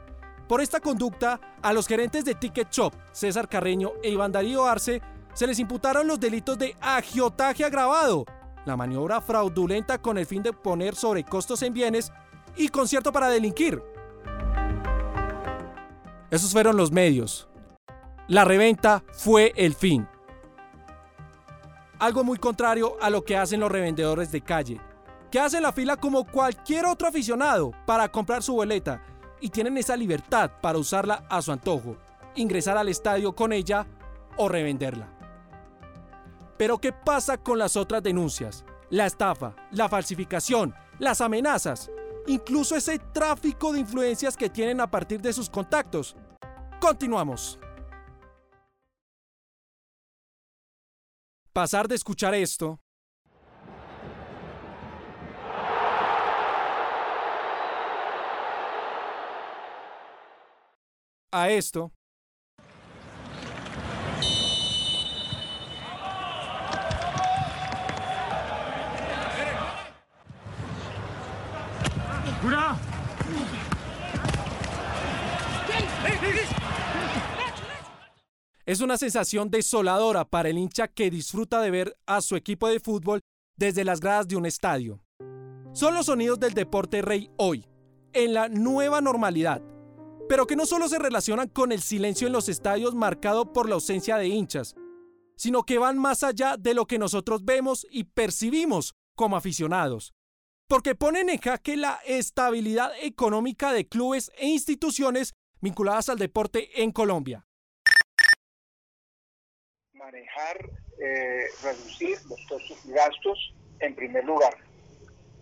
Por 0.46 0.60
esta 0.60 0.82
conducta, 0.82 1.40
a 1.62 1.72
los 1.72 1.88
gerentes 1.88 2.26
de 2.26 2.36
Ticket 2.36 2.70
Shop, 2.70 2.94
César 3.14 3.48
Carreño 3.48 3.94
e 4.04 4.10
Iván 4.10 4.34
Darío 4.34 4.66
Arce, 4.66 5.02
se 5.34 5.48
les 5.48 5.60
imputaron 5.60 6.08
los 6.08 6.20
delitos 6.20 6.58
de 6.58 6.76
agiotaje 6.82 7.64
agravado, 7.64 8.26
la 8.66 8.78
maniobra 8.78 9.22
fraudulenta 9.22 10.02
con 10.02 10.18
el 10.18 10.26
fin 10.26 10.44
de 10.44 10.54
poner 10.54 10.96
sobrecostos 10.96 11.62
en 11.64 11.74
bienes 11.74 12.12
y 12.56 12.70
concierto 12.70 13.12
para 13.12 13.30
delinquir. 13.30 13.82
Esos 16.30 16.52
fueron 16.52 16.78
los 16.78 16.92
medios. 16.92 17.48
La 18.28 18.46
reventa 18.46 19.04
fue 19.12 19.52
el 19.56 19.74
fin. 19.74 20.08
Algo 22.00 22.24
muy 22.24 22.38
contrario 22.38 22.96
a 23.02 23.10
lo 23.10 23.24
que 23.24 23.38
hacen 23.38 23.60
los 23.60 23.72
revendedores 23.72 24.32
de 24.32 24.42
calle, 24.42 24.80
que 25.30 25.40
hacen 25.40 25.64
la 25.64 25.72
fila 25.72 25.98
como 25.98 26.26
cualquier 26.26 26.86
otro 26.86 27.08
aficionado 27.08 27.72
para 27.86 28.10
comprar 28.10 28.42
su 28.42 28.54
boleta 28.54 29.04
y 29.40 29.50
tienen 29.50 29.78
esa 29.78 29.98
libertad 29.98 30.52
para 30.62 30.78
usarla 30.78 31.26
a 31.30 31.42
su 31.42 31.52
antojo, 31.52 31.98
ingresar 32.36 32.78
al 32.78 32.90
estadio 32.90 33.36
con 33.36 33.52
ella 33.52 33.86
o 34.38 34.48
revenderla. 34.48 35.21
Pero 36.62 36.78
¿qué 36.78 36.94
pasa 36.94 37.40
con 37.40 37.58
las 37.58 37.76
otras 37.76 38.04
denuncias? 38.04 38.64
La 38.92 39.08
estafa, 39.08 39.56
la 39.72 39.90
falsificación, 39.90 40.76
las 41.00 41.20
amenazas, 41.20 41.90
incluso 42.28 42.76
ese 42.76 43.00
tráfico 43.00 43.74
de 43.74 43.80
influencias 43.80 44.38
que 44.38 44.48
tienen 44.48 44.80
a 44.80 44.86
partir 44.86 45.20
de 45.24 45.34
sus 45.34 45.50
contactos. 45.50 46.16
Continuamos. 46.80 47.58
Pasar 51.52 51.88
de 51.88 51.96
escuchar 51.96 52.36
esto 52.36 52.80
a 61.32 61.50
esto 61.50 61.92
Es 78.72 78.80
una 78.80 78.98
sensación 78.98 79.52
desoladora 79.52 80.24
para 80.24 80.48
el 80.48 80.58
hincha 80.58 80.88
que 80.88 81.12
disfruta 81.12 81.60
de 81.60 81.72
ver 81.72 81.98
a 82.06 82.22
su 82.22 82.38
equipo 82.38 82.70
de 82.70 82.80
fútbol 82.80 83.20
desde 83.58 83.84
las 83.84 84.00
gradas 84.00 84.30
de 84.30 84.38
un 84.38 84.46
estadio. 84.46 85.04
Son 85.74 85.94
los 85.94 86.06
sonidos 86.06 86.40
del 86.40 86.54
deporte 86.54 87.02
rey 87.02 87.30
hoy, 87.36 87.66
en 88.14 88.34
la 88.34 88.48
nueva 88.48 89.02
normalidad, 89.02 89.62
pero 90.30 90.48
que 90.48 90.56
no 90.56 90.66
solo 90.66 90.88
se 90.88 91.00
relacionan 91.00 91.50
con 91.50 91.74
el 91.74 91.82
silencio 91.82 92.28
en 92.28 92.32
los 92.32 92.48
estadios 92.48 92.96
marcado 92.96 93.52
por 93.52 93.68
la 93.68 93.76
ausencia 93.76 94.16
de 94.16 94.30
hinchas, 94.30 94.74
sino 95.36 95.64
que 95.64 95.78
van 95.78 95.98
más 95.98 96.24
allá 96.24 96.56
de 96.56 96.74
lo 96.74 96.86
que 96.86 96.98
nosotros 96.98 97.44
vemos 97.44 97.86
y 97.92 98.06
percibimos 98.06 98.96
como 99.18 99.36
aficionados, 99.36 100.14
porque 100.70 100.96
ponen 100.96 101.30
en 101.30 101.40
jaque 101.40 101.76
la 101.76 102.00
estabilidad 102.06 102.94
económica 103.02 103.74
de 103.74 103.90
clubes 103.90 104.32
e 104.38 104.48
instituciones 104.48 105.34
vinculadas 105.60 106.08
al 106.08 106.20
deporte 106.20 106.82
en 106.82 106.94
Colombia 106.94 107.46
manejar, 110.02 110.58
eh, 111.00 111.46
reducir 111.64 112.18
los 112.30 112.40
costos 112.48 112.86
y 112.86 112.92
gastos 112.92 113.54
en 113.80 113.96
primer 113.96 114.26
lugar. 114.26 114.56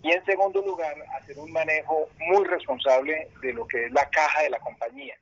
Y 0.02 0.12
en 0.12 0.24
segundo 0.26 0.62
lugar, 0.62 0.96
hacer 1.20 1.38
un 1.38 1.52
manejo 1.52 2.08
muy 2.20 2.46
responsable 2.46 3.30
de 3.42 3.54
lo 3.54 3.68
que 3.68 3.86
es 3.86 3.92
la 3.92 4.10
caja 4.10 4.44
de 4.44 4.50
la 4.50 4.60
compañía. 4.60 5.16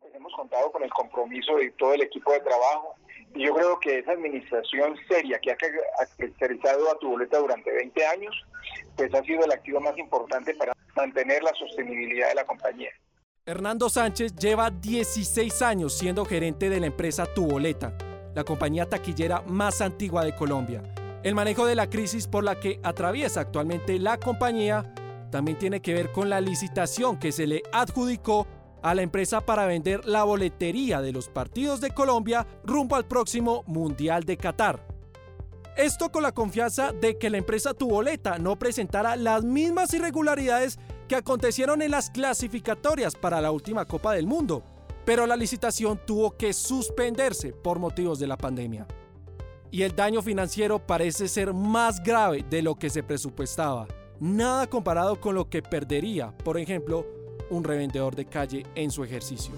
Pues 0.00 0.14
hemos 0.14 0.32
contado 0.34 0.72
con 0.72 0.82
el 0.82 0.90
compromiso 0.90 1.56
de 1.56 1.70
todo 1.72 1.94
el 1.94 2.02
equipo 2.02 2.32
de 2.32 2.40
trabajo 2.40 2.94
y 3.34 3.44
yo 3.44 3.54
creo 3.54 3.78
que 3.80 3.98
esa 3.98 4.12
administración 4.12 4.96
seria 5.08 5.38
que 5.38 5.52
ha 5.52 5.56
caracterizado 5.56 6.90
a 6.90 6.98
tu 6.98 7.10
boleta 7.10 7.38
durante 7.38 7.70
20 7.70 8.06
años, 8.06 8.34
pues 8.96 9.12
ha 9.14 9.22
sido 9.24 9.44
el 9.44 9.52
activo 9.52 9.80
más 9.80 9.98
importante 9.98 10.54
para 10.54 10.72
mantener 10.94 11.42
la 11.42 11.52
sostenibilidad 11.54 12.28
de 12.28 12.36
la 12.36 12.44
compañía. 12.44 12.90
Hernando 13.44 13.90
Sánchez 13.90 14.34
lleva 14.34 14.70
16 14.70 15.60
años 15.62 15.96
siendo 15.98 16.24
gerente 16.24 16.70
de 16.70 16.80
la 16.80 16.86
empresa 16.86 17.26
Tu 17.32 17.46
Boleta 17.46 17.96
la 18.36 18.44
compañía 18.44 18.86
taquillera 18.86 19.42
más 19.46 19.80
antigua 19.80 20.22
de 20.22 20.34
Colombia. 20.34 20.82
El 21.22 21.34
manejo 21.34 21.64
de 21.64 21.74
la 21.74 21.88
crisis 21.88 22.26
por 22.26 22.44
la 22.44 22.60
que 22.60 22.78
atraviesa 22.82 23.40
actualmente 23.40 23.98
la 23.98 24.18
compañía 24.18 24.92
también 25.30 25.56
tiene 25.56 25.80
que 25.80 25.94
ver 25.94 26.12
con 26.12 26.28
la 26.28 26.42
licitación 26.42 27.18
que 27.18 27.32
se 27.32 27.46
le 27.46 27.62
adjudicó 27.72 28.46
a 28.82 28.94
la 28.94 29.00
empresa 29.00 29.40
para 29.40 29.64
vender 29.64 30.04
la 30.04 30.22
boletería 30.24 31.00
de 31.00 31.12
los 31.12 31.30
partidos 31.30 31.80
de 31.80 31.92
Colombia 31.92 32.46
rumbo 32.62 32.94
al 32.94 33.06
próximo 33.06 33.64
Mundial 33.66 34.24
de 34.24 34.36
Qatar. 34.36 34.86
Esto 35.74 36.12
con 36.12 36.22
la 36.22 36.32
confianza 36.32 36.92
de 36.92 37.16
que 37.16 37.30
la 37.30 37.38
empresa 37.38 37.72
Tu 37.72 37.88
Boleta 37.88 38.36
no 38.36 38.58
presentara 38.58 39.16
las 39.16 39.44
mismas 39.44 39.94
irregularidades 39.94 40.78
que 41.08 41.16
acontecieron 41.16 41.80
en 41.80 41.90
las 41.90 42.10
clasificatorias 42.10 43.14
para 43.14 43.40
la 43.40 43.50
última 43.50 43.86
Copa 43.86 44.12
del 44.12 44.26
Mundo 44.26 44.75
pero 45.06 45.24
la 45.24 45.36
licitación 45.36 46.00
tuvo 46.04 46.36
que 46.36 46.52
suspenderse 46.52 47.52
por 47.52 47.78
motivos 47.78 48.18
de 48.18 48.26
la 48.26 48.36
pandemia. 48.36 48.86
Y 49.70 49.82
el 49.82 49.94
daño 49.94 50.20
financiero 50.20 50.84
parece 50.84 51.28
ser 51.28 51.54
más 51.54 52.02
grave 52.02 52.44
de 52.50 52.60
lo 52.60 52.74
que 52.74 52.90
se 52.90 53.04
presupuestaba, 53.04 53.86
nada 54.18 54.66
comparado 54.66 55.20
con 55.20 55.36
lo 55.36 55.48
que 55.48 55.62
perdería, 55.62 56.36
por 56.38 56.58
ejemplo, 56.58 57.06
un 57.50 57.62
revendedor 57.62 58.16
de 58.16 58.26
calle 58.26 58.66
en 58.74 58.90
su 58.90 59.04
ejercicio. 59.04 59.54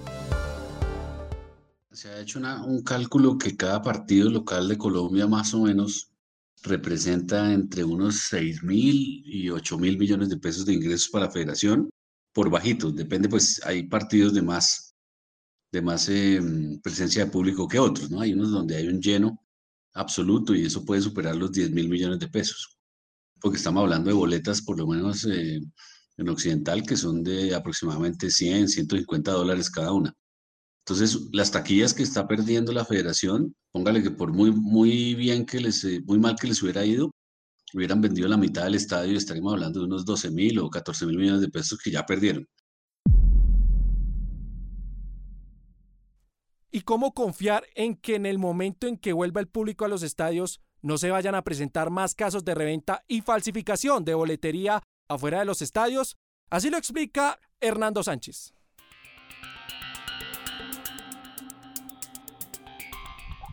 Se 1.91 2.11
ha 2.11 2.21
hecho 2.21 2.39
un 2.39 2.83
cálculo 2.83 3.39
que 3.39 3.57
cada 3.57 3.81
partido 3.81 4.29
local 4.31 4.69
de 4.69 4.77
Colombia 4.77 5.27
más 5.27 5.55
o 5.55 5.63
menos 5.63 6.13
representa 6.63 7.53
entre 7.53 7.85
unos 7.85 8.27
6 8.29 8.63
mil 8.65 9.23
y 9.25 9.49
8 9.49 9.79
mil 9.79 9.97
millones 9.97 10.29
de 10.29 10.37
pesos 10.37 10.67
de 10.67 10.75
ingresos 10.75 11.09
para 11.09 11.27
la 11.27 11.31
federación, 11.31 11.89
por 12.35 12.51
bajitos, 12.51 12.95
depende, 12.95 13.29
pues 13.29 13.61
hay 13.65 13.85
partidos 13.85 14.35
de 14.35 14.43
más 14.43 14.88
de 15.73 15.83
más 15.83 16.09
em, 16.09 16.81
presencia 16.81 17.25
de 17.25 17.31
público 17.31 17.69
que 17.69 17.79
otros, 17.79 18.11
¿no? 18.11 18.21
Hay 18.21 18.33
unos 18.33 18.51
donde 18.51 18.77
hay 18.77 18.89
un 18.89 19.01
lleno 19.01 19.43
absoluto 19.95 20.55
y 20.55 20.67
eso 20.67 20.85
puede 20.85 21.03
superar 21.03 21.37
los 21.37 21.53
10 21.53 21.71
mil 21.73 21.89
millones 21.89 22.19
de 22.19 22.29
pesos, 22.29 22.79
porque 23.41 23.59
estamos 23.59 23.83
hablando 23.83 24.09
de 24.11 24.15
boletas 24.17 24.63
por 24.63 24.79
lo 24.79 24.87
menos 24.87 25.25
eh, 25.27 25.61
en 26.17 26.29
Occidental 26.29 26.83
que 26.85 26.97
son 26.97 27.23
de 27.23 27.55
aproximadamente 27.55 28.31
100, 28.31 28.69
150 28.69 29.33
dólares 29.33 29.71
cada 29.71 29.93
una. 29.93 30.15
Entonces, 30.85 31.29
las 31.33 31.51
taquillas 31.51 31.93
que 31.93 32.03
está 32.03 32.27
perdiendo 32.27 32.73
la 32.73 32.85
federación, 32.85 33.55
póngale 33.73 34.03
que 34.03 34.11
por 34.11 34.33
muy, 34.33 34.51
muy 34.53 35.15
bien 35.15 35.45
que 35.45 35.61
les, 35.61 35.85
eh, 35.85 36.01
muy 36.07 36.19
mal 36.19 36.37
que 36.41 36.49
les 36.49 36.63
hubiera 36.63 36.85
ido, 36.85 37.11
hubieran 37.75 38.01
vendido 38.01 38.29
la 38.29 38.39
mitad 38.39 38.65
del 38.65 38.75
estadio 38.75 39.13
y 39.13 39.17
estaríamos 39.17 39.53
hablando 39.53 39.81
de 39.81 39.87
unos 39.87 40.05
12 40.07 40.31
mil 40.31 40.59
o 40.61 40.71
14 40.71 41.07
mil 41.07 41.19
millones 41.19 41.43
de 41.43 41.51
pesos 41.51 41.79
que 41.79 41.91
ya 41.91 42.07
perdieron. 42.07 42.47
¿Y 46.71 46.83
cómo 46.83 47.15
confiar 47.15 47.65
en 47.75 47.97
que 47.97 48.15
en 48.15 48.27
el 48.27 48.39
momento 48.39 48.87
en 48.87 48.99
que 48.99 49.15
vuelva 49.15 49.41
el 49.41 49.49
público 49.49 49.87
a 49.87 49.89
los 49.89 50.03
estadios 50.03 50.61
no 50.83 50.99
se 50.99 51.11
vayan 51.11 51.35
a 51.35 51.43
presentar 51.43 51.89
más 51.89 52.15
casos 52.15 52.45
de 52.45 52.55
reventa 52.55 53.05
y 53.09 53.23
falsificación 53.23 54.05
de 54.05 54.15
boletería 54.15 54.83
afuera 55.09 55.39
de 55.39 55.47
los 55.47 55.63
estadios? 55.63 56.19
Así 56.51 56.69
lo 56.69 56.77
explica 56.77 57.39
Hernando 57.61 58.03
Sánchez. 58.03 58.53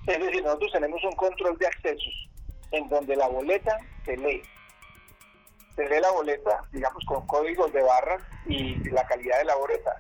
Es 0.08 0.20
decir, 0.20 0.44
nosotros 0.44 0.72
tenemos 0.74 1.04
un 1.04 1.16
control 1.16 1.58
de 1.58 1.68
accesos 1.68 2.30
en 2.72 2.88
donde 2.90 3.16
la 3.16 3.28
boleta 3.28 3.78
se 4.04 4.18
lee. 4.18 4.42
Se 5.76 5.88
lee 5.90 6.02
la 6.02 6.12
boleta, 6.12 6.62
digamos, 6.72 7.04
con 7.06 7.26
códigos 7.28 7.72
de 7.72 7.82
barras 7.82 8.22
y 8.46 8.76
la 8.90 9.06
calidad 9.08 9.40
de 9.40 9.46
la 9.46 9.56
boleta. 9.56 10.00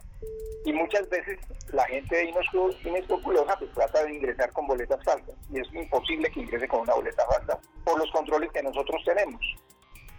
Y 0.66 0.74
muchas 0.74 1.08
veces 1.10 1.40
la 1.72 1.86
gente 1.86 2.32
inescrupulosa 2.84 3.58
pues 3.58 3.72
trata 3.74 4.04
de 4.04 4.16
ingresar 4.16 4.52
con 4.52 4.66
boletas 4.68 5.04
falsas 5.04 5.36
y 5.54 5.60
es 5.60 5.74
imposible 5.74 6.30
que 6.32 6.42
ingrese 6.42 6.68
con 6.68 6.82
una 6.82 6.96
boleta 6.96 7.24
falsa 7.28 7.60
por 7.84 8.00
los 8.00 8.12
controles 8.12 8.52
que 8.52 8.64
nosotros 8.64 9.02
tenemos. 9.06 9.42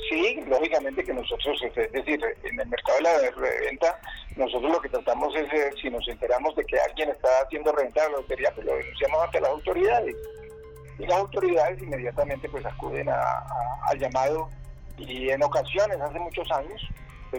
Sí, 0.09 0.41
lógicamente 0.47 1.03
que 1.03 1.15
nosotros, 1.15 1.61
es 1.63 1.93
decir, 1.93 2.21
en 2.45 2.61
el 2.61 2.69
mercado 2.69 2.99
de 2.99 3.03
la 3.03 3.31
reventa, 3.31 3.99
nosotros 4.37 4.71
lo 4.71 4.81
que 4.81 4.91
tratamos 4.91 5.35
es, 5.35 5.53
eh, 5.53 5.71
si 5.81 5.91
nos 5.91 6.07
enteramos 6.07 6.55
de 6.55 6.65
que 6.65 6.79
alguien 6.79 7.09
está 7.09 7.29
haciendo 7.45 7.73
reventa 7.73 8.05
de 8.05 8.11
la 8.11 8.17
lotería, 8.19 8.53
pues 8.55 8.67
lo 8.67 8.77
denunciamos 8.77 9.25
ante 9.25 9.41
las 9.41 9.51
autoridades. 9.51 10.15
Y 10.99 11.07
las 11.07 11.19
autoridades 11.19 11.83
inmediatamente 11.83 12.49
pues 12.49 12.65
acuden 12.67 13.09
al 13.09 13.99
llamado 13.99 14.49
y 14.99 15.31
en 15.31 15.43
ocasiones, 15.43 16.01
hace 16.01 16.19
muchos 16.19 16.51
años, 16.53 16.83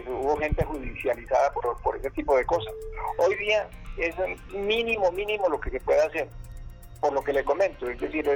pues 0.02 0.16
hubo 0.18 0.36
gente 0.36 0.64
judicializada 0.64 1.52
por, 1.52 1.80
por 1.82 1.96
ese 1.96 2.10
tipo 2.10 2.36
de 2.36 2.44
cosas. 2.44 2.72
Hoy 3.18 3.34
día 3.36 3.68
es 3.96 4.14
mínimo, 4.54 5.10
mínimo 5.12 5.48
lo 5.48 5.60
que 5.60 5.70
se 5.70 5.80
puede 5.80 6.00
hacer 6.00 6.28
por 7.00 7.12
lo 7.12 7.22
que 7.22 7.32
le 7.32 7.44
comento, 7.44 7.88
es 7.88 8.00
decir, 8.00 8.28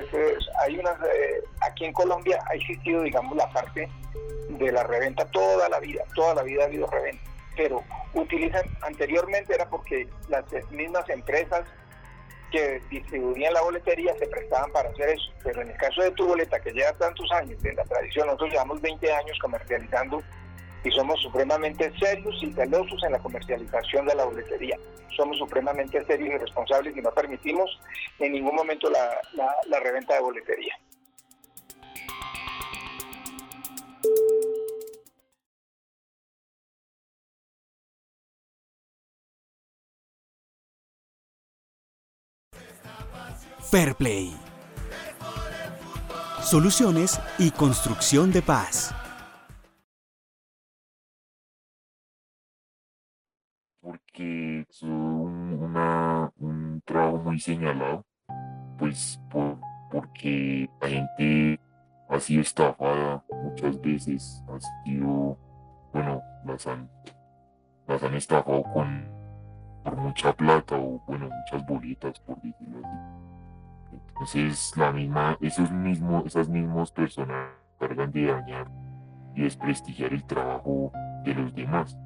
hay 0.61 0.79
unas, 0.79 0.97
eh, 1.01 1.43
aquí 1.61 1.85
en 1.85 1.93
Colombia 1.93 2.39
ha 2.49 2.55
existido, 2.55 3.03
digamos, 3.03 3.37
la 3.37 3.51
parte 3.51 3.89
de 4.49 4.73
la 4.73 4.85
reventa 4.85 5.25
toda 5.27 5.69
la 5.69 5.81
vida, 5.81 6.05
toda 6.15 6.35
la 6.35 6.43
vida 6.43 6.63
ha 6.63 6.67
habido 6.67 6.87
reventa, 6.87 7.23
pero 7.57 7.83
utilizan, 8.15 8.63
anteriormente 8.83 9.55
era 9.55 9.69
porque 9.69 10.09
las 10.29 10.45
mismas 10.71 11.09
empresas 11.09 11.63
que 12.53 12.81
distribuían 12.91 13.55
la 13.55 13.63
boletería 13.63 14.15
se 14.19 14.27
prestaban 14.27 14.71
para 14.73 14.91
hacer 14.91 15.09
eso, 15.09 15.33
pero 15.43 15.63
en 15.63 15.71
el 15.71 15.77
caso 15.79 16.03
de 16.03 16.11
tu 16.13 16.27
boleta 16.27 16.61
que 16.61 16.71
lleva 16.71 16.93
tantos 16.93 17.33
años 17.33 17.65
en 17.65 17.75
la 17.75 17.85
tradición, 17.85 18.27
nosotros 18.27 18.51
llevamos 18.51 18.81
20 18.81 19.13
años 19.13 19.39
comercializando 19.41 20.23
y 20.85 20.91
somos 20.91 21.21
supremamente 21.21 21.93
serios 21.99 22.43
y 22.43 22.53
celosos 22.53 23.03
en 23.05 23.13
la 23.13 23.19
comercialización 23.19 24.07
de 24.07 24.15
la 24.15 24.25
boletería. 24.25 24.77
Somos 25.17 25.39
supremamente 25.39 26.05
serios 26.05 26.35
y 26.35 26.39
responsables 26.39 26.97
y 26.97 27.01
no 27.01 27.11
permitimos 27.13 27.71
en 28.19 28.33
ningún 28.33 28.55
momento 28.55 28.91
la, 28.91 29.21
la 29.67 29.81
reventa 29.81 30.15
de 30.15 30.21
boletería. 30.21 30.75
Fair 43.73 43.95
Play. 43.95 44.37
Soluciones 46.43 47.19
y 47.39 47.51
construcción 47.53 48.31
de 48.31 48.43
paz. 48.43 48.95
Porque 54.13 54.67
es 54.69 54.83
un 54.83 56.83
trabajo 56.85 57.19
muy 57.19 57.41
señalado, 57.41 58.05
pues 58.79 59.21
por, 59.31 59.57
porque 59.91 60.69
la 60.81 60.89
gente 60.89 61.61
ha 62.09 62.21
sido 62.21 62.43
estafada 62.43 63.25
muchas 63.43 63.81
veces, 63.81 64.45
ha 64.49 64.61
sido, 64.85 65.39
bueno, 65.93 66.23
las 66.45 66.67
han, 66.67 66.91
las 67.87 68.03
han 68.03 68.15
estafado 68.15 68.63
con, 68.65 69.09
por 69.83 69.97
mucha 69.97 70.33
plata 70.35 70.77
o, 70.77 71.03
bueno, 71.07 71.31
muchas 71.31 71.67
bolitas, 71.67 72.19
por 72.21 72.41
decirlo 72.43 72.81
así. 72.85 73.97
Entonces, 74.09 74.77
la 74.77 74.93
misma, 74.93 75.39
esos 75.41 75.71
mismos, 75.71 76.27
esas 76.27 76.49
mismas 76.49 76.93
personas 76.93 77.49
cargan 77.79 78.13
de 78.13 78.27
dañar 78.27 78.71
y 79.35 79.43
desprestigiar 79.43 80.13
el 80.13 80.25
trabajo 80.25 80.93
de 81.25 81.35
los 81.35 81.55
demás 81.55 81.97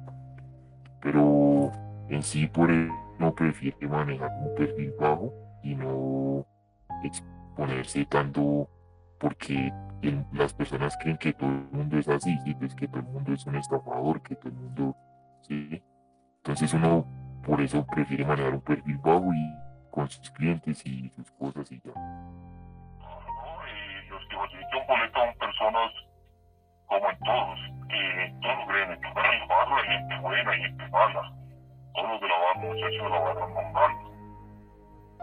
pero 1.01 1.71
en 2.09 2.23
sí 2.23 2.47
por 2.47 2.69
no 2.69 3.33
prefiere 3.33 3.87
manejar 3.87 4.29
un 4.41 4.55
perfil 4.55 4.93
bajo 4.99 5.33
y 5.63 5.75
no 5.75 6.45
exponerse 7.03 8.05
tanto 8.05 8.69
porque 9.19 9.71
las 10.31 10.53
personas 10.53 10.95
creen 10.97 11.17
que 11.17 11.33
todo 11.33 11.49
el 11.49 11.67
mundo 11.71 11.97
es 11.97 12.07
así, 12.07 12.37
y 12.45 12.53
pues 12.53 12.75
que 12.75 12.87
todo 12.87 12.99
el 12.99 13.07
mundo 13.07 13.33
es 13.33 13.45
un 13.47 13.55
estafador, 13.55 14.21
que 14.21 14.35
todo 14.35 14.49
el 14.49 14.55
mundo, 14.55 14.95
sí. 15.41 15.83
Entonces 16.37 16.73
uno 16.73 17.05
por 17.45 17.61
eso 17.61 17.85
prefiere 17.85 18.25
manejar 18.25 18.53
un 18.53 18.61
perfil 18.61 18.97
bajo 18.97 19.33
y 19.33 19.53
con 19.89 20.07
sus 20.09 20.29
clientes 20.31 20.85
y 20.85 21.09
sus 21.09 21.31
cosas 21.31 21.71
y 21.71 21.81
ya. 21.81 21.93
los 24.09 24.27
que 24.27 24.35
boletos 24.87 25.13
son 25.13 25.37
personas 25.39 25.91
como 26.85 27.09
en 27.09 27.19
todos, 27.19 27.59
todos 28.41 28.99
que 29.01 29.45
barro 29.47 29.75
hay 29.77 29.87
gente 29.87 30.19
buena, 30.19 30.51
hay 30.51 30.61
gente 30.61 30.87
mala. 30.89 31.33
Todos 31.97 32.21
de 32.21 32.27
la 32.27 32.37
barra, 32.37 32.59
muchachos 32.59 33.03
de 33.03 33.09
la 33.09 33.19
barra 33.19 33.47
normal. 33.47 33.91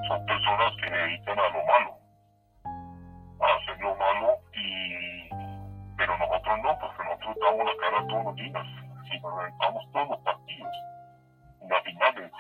Son 0.09 0.27
personas 0.27 0.73
que 0.83 0.91
dedican 0.91 1.39
a 1.39 1.49
lo 1.49 1.65
malo, 1.65 1.99
a 3.41 3.47
hacer 3.55 3.79
lo 3.81 3.95
malo, 3.95 4.39
y 4.53 5.29
pero 5.97 6.19
nosotros 6.19 6.59
no, 6.65 6.79
porque 6.81 7.05
nosotros 7.05 7.37
damos 7.41 7.65
la 7.65 7.81
cara 7.81 8.07
todos 8.09 8.25
los 8.25 8.35
días. 8.35 8.67
Si 9.09 9.21
nos 9.21 9.37
reventamos 9.39 9.93
todos 9.93 10.09
los 10.11 10.19
partidos, 10.19 10.77
las 11.71 11.85
finales, 11.85 12.33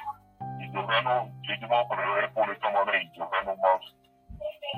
y 0.59 0.73
yo 0.73 0.85
gano, 0.85 1.31
yo 1.43 1.55
me 1.61 1.67
voy 1.69 1.79
a 1.79 1.89
poner 1.89 2.33
por 2.33 2.51
esta 2.51 2.71
manera 2.71 3.03
y 3.03 3.11
yo 3.17 3.29
gano 3.31 3.57
más, 3.57 3.81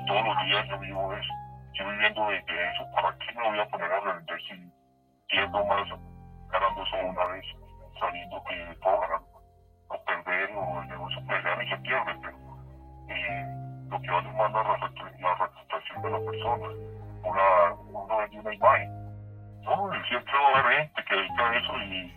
todos 0.05 0.23
los 0.23 0.45
días 0.45 0.67
yo 0.69 0.79
vivo 0.79 1.13
eso 1.13 1.33
estoy 1.77 1.91
viviendo 1.93 2.27
de, 2.27 2.37
eso, 2.37 2.91
¿para 2.91 3.15
qué 3.19 3.33
me 3.33 3.49
voy 3.49 3.59
a 3.59 3.65
poner 3.67 3.91
a 3.91 3.99
revender 3.99 4.41
si 4.41 4.71
pierdo 5.27 5.65
más 5.65 5.87
ganando 6.51 6.85
solo 6.87 7.09
una 7.09 7.25
vez, 7.27 7.45
sabiendo 7.99 8.43
que 8.43 8.77
puedo 8.81 8.99
ganar 8.99 9.26
y 11.67 11.81
pierde, 11.81 12.15
pero 12.21 12.37
eh, 13.09 13.45
lo 13.89 14.01
que 14.01 14.09
vale 14.09 14.31
más 14.33 14.51
la, 14.51 14.61
la 15.19 15.35
reputación 15.35 16.01
de 16.01 16.09
la 16.09 16.19
persona, 16.19 16.67
una, 17.23 18.17
vende 18.17 18.39
una 18.39 18.53
imagen. 18.53 18.91
No, 19.63 19.91
siempre 20.07 20.33
va 20.33 20.59
a 20.59 20.59
haber 20.59 20.77
gente 20.77 21.03
que 21.07 21.15
dedica 21.15 21.57
eso 21.57 21.73
y, 21.79 22.13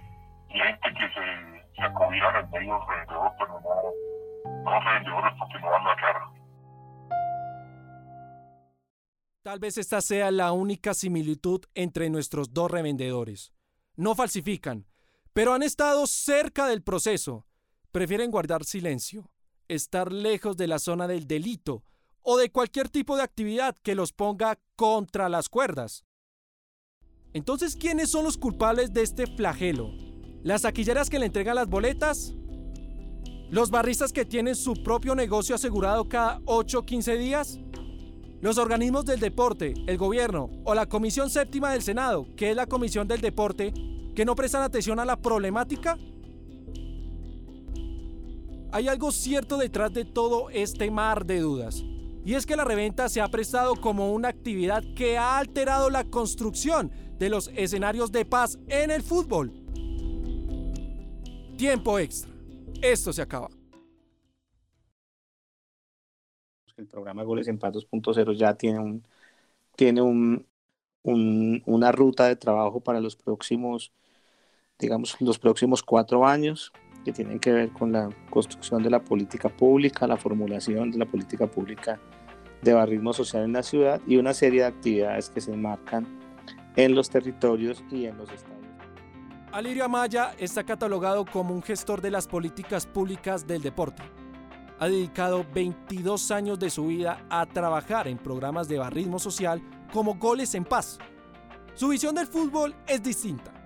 y 0.49 0.59
gente 0.59 0.95
que 0.95 1.09
se, 1.09 1.75
se 1.77 1.83
acobija 1.83 2.31
en 2.31 2.37
el 2.37 2.49
medio 2.51 2.87
revendedor, 2.87 3.33
pero 3.39 3.61
no, 3.61 4.63
no 4.63 4.81
revendedores 4.81 5.33
porque 5.39 5.59
no 5.61 5.71
dan 5.71 5.85
la 5.85 5.97
cara. 5.97 6.31
Tal 9.43 9.59
vez 9.59 9.79
esta 9.79 10.01
sea 10.01 10.31
la 10.31 10.53
única 10.53 10.93
similitud 10.95 11.63
entre 11.75 12.11
nuestros 12.11 12.53
dos 12.53 12.71
revendedores. 12.71 13.53
No 13.97 14.15
falsifican, 14.15 14.87
pero 15.33 15.55
han 15.55 15.63
estado 15.63 16.07
cerca 16.07 16.67
del 16.67 16.83
proceso. 16.83 17.47
Prefieren 17.91 18.31
guardar 18.31 18.65
silencio, 18.65 19.31
estar 19.71 20.13
lejos 20.13 20.57
de 20.57 20.67
la 20.67 20.79
zona 20.79 21.07
del 21.07 21.27
delito 21.27 21.85
o 22.23 22.37
de 22.37 22.51
cualquier 22.51 22.89
tipo 22.89 23.17
de 23.17 23.23
actividad 23.23 23.77
que 23.83 23.95
los 23.95 24.13
ponga 24.13 24.59
contra 24.77 25.29
las 25.29 25.49
cuerdas. 25.49 26.05
Entonces, 27.33 27.77
¿quiénes 27.77 28.11
son 28.11 28.25
los 28.25 28.37
culpables 28.37 28.93
de 28.93 29.03
este 29.03 29.27
flagelo? 29.27 29.93
¿Las 30.43 30.63
taquilleras 30.63 31.09
que 31.09 31.19
le 31.19 31.27
entregan 31.27 31.55
las 31.55 31.69
boletas? 31.69 32.35
¿Los 33.51 33.71
barristas 33.71 34.13
que 34.13 34.25
tienen 34.25 34.57
su 34.57 34.75
propio 34.75 35.15
negocio 35.15 35.55
asegurado 35.55 36.09
cada 36.09 36.41
8 36.47 36.79
o 36.81 36.85
15 36.85 37.17
días? 37.19 37.59
Los 38.41 38.59
organismos 38.59 39.05
del 39.05 39.21
deporte, 39.21 39.75
el 39.87 39.99
gobierno 39.99 40.51
o 40.65 40.75
la 40.75 40.87
Comisión 40.87 41.31
Séptima 41.31 41.73
del 41.73 41.83
Senado, 41.83 42.27
que 42.37 42.51
es 42.51 42.57
la 42.57 42.67
Comisión 42.67 43.07
del 43.07 43.21
Deporte, 43.21 43.73
que 44.15 44.25
no 44.25 44.35
prestan 44.35 44.63
atención 44.63 44.99
a 44.99 45.05
la 45.05 45.21
problemática? 45.21 45.99
¿Hay 48.73 48.87
algo 48.87 49.11
cierto 49.11 49.59
detrás 49.59 49.93
de 49.93 50.05
todo 50.05 50.49
este 50.51 50.93
mar 50.93 51.27
de 51.27 51.41
dudas? 51.41 51.83
Y 52.25 52.35
es 52.35 52.47
que 52.47 52.55
la 52.55 52.65
reventa 52.65 53.09
se 53.09 53.21
ha 53.21 53.27
prestado 53.27 53.75
como 53.75 54.13
una 54.13 54.29
actividad 54.29 54.85
que 54.95 55.19
ha 55.19 55.39
alterado 55.39 55.91
la 55.91 56.05
construcción 56.05 56.93
de 57.19 57.31
los 57.31 57.49
escenarios 57.57 58.13
de 58.13 58.25
paz 58.25 58.59
en 58.69 58.93
el 58.93 59.03
fútbol. 59.03 59.53
Tiempo 61.57 61.99
extra. 61.99 62.31
Esto 62.81 63.13
se 63.13 63.23
acaba. 63.23 63.49
El 66.77 66.87
programa 66.87 67.25
Goles 67.25 67.49
en 67.49 67.59
Paz 67.59 67.75
2.0 67.75 68.35
ya 68.35 68.55
tiene 68.55 68.79
un, 68.79 69.05
tiene 69.75 70.01
un, 70.01 70.47
una 71.03 71.91
ruta 71.91 72.29
de 72.29 72.37
trabajo 72.37 72.81
para 72.81 73.01
los 73.01 73.17
próximos, 73.17 73.93
digamos, 74.79 75.17
los 75.21 75.41
próximos 75.41 75.83
cuatro 75.83 76.25
años 76.25 76.73
que 77.05 77.13
tienen 77.13 77.39
que 77.39 77.53
ver 77.53 77.71
con 77.71 77.93
la 77.93 78.09
construcción 78.31 78.83
de 78.83 78.91
la 78.91 79.01
política 79.01 79.49
pública, 79.49 80.07
la 80.07 80.17
formulación 80.17 80.91
de 80.91 80.99
la 80.99 81.07
política 81.07 81.47
pública 81.47 81.99
de 82.63 82.75
barrismo 82.75 83.13
social 83.13 83.45
en 83.45 83.53
la 83.53 83.63
ciudad 83.63 84.01
y 84.07 84.17
una 84.17 84.35
serie 84.35 84.61
de 84.61 84.67
actividades 84.67 85.31
que 85.31 85.41
se 85.41 85.53
enmarcan 85.53 86.07
en 86.77 86.95
los 86.95 87.11
territorios 87.11 87.83
y 87.91 88.07
en 88.07 88.17
los 88.19 88.31
estados. 88.31 88.59
Alirio 89.53 89.85
Amaya 89.85 90.35
está 90.39 90.63
catalogado 90.63 91.25
como 91.25 91.53
un 91.53 91.63
gestor 91.63 92.01
de 92.01 92.11
las 92.11 92.29
políticas 92.29 92.87
públicas 92.87 93.47
del 93.47 93.63
deporte. 93.63 94.03
Ha 94.79 94.89
dedicado 94.89 95.45
22 95.53 96.31
años 96.31 96.59
de 96.59 96.71
su 96.71 96.87
vida 96.87 97.27
a 97.29 97.45
trabajar 97.47 98.07
en 98.07 98.17
programas 98.17 98.69
de 98.69 98.79
barrismo 98.79 99.19
social 99.19 99.61
como 99.93 100.15
Goles 100.15 100.55
en 100.55 100.65
Paz. 100.65 100.99
Su 101.75 101.89
visión 101.89 102.15
del 102.15 102.27
fútbol 102.27 102.75
es 102.87 103.03
distinta. 103.03 103.60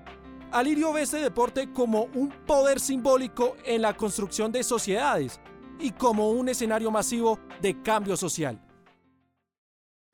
Alirio 0.54 0.92
ve 0.92 1.02
este 1.02 1.16
deporte 1.16 1.72
como 1.72 2.04
un 2.14 2.30
poder 2.46 2.78
simbólico 2.78 3.56
en 3.64 3.82
la 3.82 3.96
construcción 3.96 4.52
de 4.52 4.62
sociedades 4.62 5.40
y 5.80 5.90
como 5.90 6.30
un 6.30 6.48
escenario 6.48 6.92
masivo 6.92 7.40
de 7.60 7.82
cambio 7.82 8.16
social. 8.16 8.64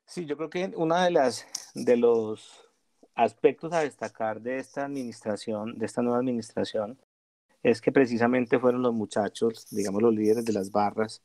Sí, 0.03 0.25
yo 0.25 0.35
creo 0.37 0.49
que 0.49 0.73
una 0.75 1.05
de 1.05 1.11
las 1.11 1.45
de 1.75 1.95
los 1.95 2.59
aspectos 3.13 3.71
a 3.71 3.81
destacar 3.81 4.41
de 4.41 4.57
esta 4.57 4.85
administración, 4.85 5.77
de 5.77 5.85
esta 5.85 6.01
nueva 6.01 6.17
administración, 6.17 6.97
es 7.61 7.79
que 7.79 7.91
precisamente 7.91 8.57
fueron 8.57 8.81
los 8.81 8.95
muchachos, 8.95 9.67
digamos 9.69 10.01
los 10.01 10.15
líderes 10.15 10.43
de 10.43 10.53
las 10.53 10.71
barras, 10.71 11.21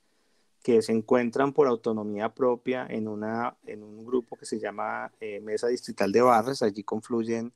que 0.63 0.83
se 0.83 0.93
encuentran 0.93 1.55
por 1.55 1.69
autonomía 1.69 2.35
propia 2.35 2.87
en, 2.91 3.09
una, 3.09 3.57
en 3.65 3.83
un 3.83 4.05
grupo 4.05 4.37
que 4.37 4.45
se 4.45 4.61
llama 4.61 5.11
eh, 5.21 5.41
Mesa 5.41 5.69
Distrital 5.69 6.13
de 6.13 6.21
Barras. 6.21 6.61
Allí 6.61 6.83
confluyen 6.83 7.55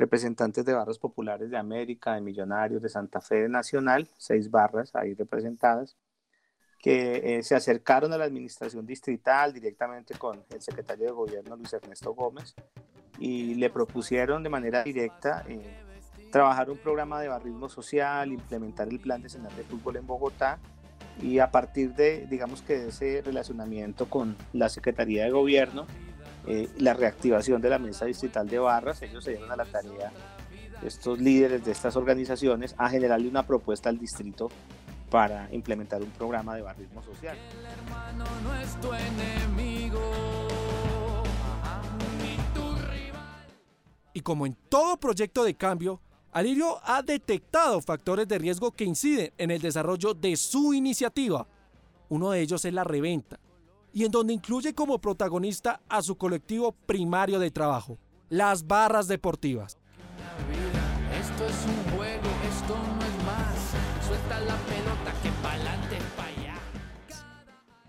representantes 0.00 0.64
de 0.64 0.72
barras 0.72 0.98
populares 0.98 1.50
de 1.50 1.58
América, 1.58 2.14
de 2.14 2.22
Millonarios, 2.22 2.82
de 2.82 2.88
Santa 2.88 3.20
Fe 3.20 3.48
Nacional, 3.48 4.08
seis 4.16 4.50
barras 4.50 4.94
ahí 4.96 5.14
representadas, 5.14 5.96
que 6.78 7.38
eh, 7.38 7.42
se 7.42 7.54
acercaron 7.54 8.12
a 8.12 8.18
la 8.18 8.24
administración 8.24 8.86
distrital 8.86 9.52
directamente 9.52 10.14
con 10.14 10.42
el 10.48 10.62
secretario 10.62 11.06
de 11.06 11.12
gobierno 11.12 11.54
Luis 11.54 11.72
Ernesto 11.74 12.14
Gómez 12.14 12.54
y 13.18 13.54
le 13.56 13.68
propusieron 13.68 14.42
de 14.42 14.48
manera 14.48 14.82
directa 14.82 15.44
eh, 15.46 15.60
trabajar 16.32 16.70
un 16.70 16.78
programa 16.78 17.20
de 17.20 17.28
barrismo 17.28 17.68
social, 17.68 18.32
implementar 18.32 18.88
el 18.88 18.98
plan 18.98 19.20
decenal 19.20 19.54
de 19.54 19.64
fútbol 19.64 19.96
en 19.96 20.06
Bogotá 20.06 20.58
y 21.20 21.40
a 21.40 21.50
partir 21.50 21.94
de, 21.94 22.26
digamos 22.26 22.62
que 22.62 22.78
de 22.78 22.88
ese 22.88 23.20
relacionamiento 23.20 24.08
con 24.08 24.36
la 24.54 24.70
Secretaría 24.70 25.24
de 25.24 25.30
Gobierno, 25.30 25.86
eh, 26.46 26.68
la 26.78 26.94
reactivación 26.94 27.60
de 27.60 27.70
la 27.70 27.78
mesa 27.78 28.06
distrital 28.06 28.48
de 28.48 28.58
barras, 28.58 29.02
ellos 29.02 29.24
se 29.24 29.32
dieron 29.32 29.50
a 29.50 29.56
la 29.56 29.64
tarea, 29.64 30.12
estos 30.82 31.18
líderes 31.18 31.64
de 31.64 31.72
estas 31.72 31.96
organizaciones, 31.96 32.74
a 32.78 32.88
generarle 32.88 33.28
una 33.28 33.46
propuesta 33.46 33.88
al 33.88 33.98
distrito 33.98 34.48
para 35.10 35.48
implementar 35.52 36.02
un 36.02 36.10
programa 36.10 36.54
de 36.54 36.62
barrismo 36.62 37.02
social. 37.02 37.36
Y 44.12 44.20
como 44.20 44.46
en 44.46 44.56
todo 44.68 44.96
proyecto 44.96 45.44
de 45.44 45.54
cambio, 45.54 46.00
Alirio 46.32 46.78
ha 46.84 47.02
detectado 47.02 47.80
factores 47.80 48.28
de 48.28 48.38
riesgo 48.38 48.70
que 48.70 48.84
inciden 48.84 49.32
en 49.36 49.50
el 49.50 49.60
desarrollo 49.60 50.14
de 50.14 50.36
su 50.36 50.72
iniciativa. 50.72 51.46
Uno 52.08 52.30
de 52.30 52.40
ellos 52.40 52.64
es 52.64 52.72
la 52.72 52.84
reventa, 52.84 53.38
y 53.92 54.04
en 54.04 54.10
donde 54.10 54.32
incluye 54.32 54.74
como 54.74 54.98
protagonista 54.98 55.80
a 55.88 56.02
su 56.02 56.16
colectivo 56.16 56.72
primario 56.86 57.38
de 57.38 57.50
trabajo, 57.50 57.98
las 58.28 58.66
barras 58.66 59.08
deportivas. 59.08 59.78
Esto 61.20 61.44
es 61.44 61.66
un 61.66 61.96
juego, 61.96 62.28
esto 62.48 62.76
no 62.76 63.04
es 63.04 63.24
más. 63.24 64.06
Suelta 64.06 64.40
la 64.40 64.56
pelota 64.56 65.12
que 65.22 65.30
pa'lante 65.42 65.98
pa' 66.16 66.24
allá. 66.24 66.54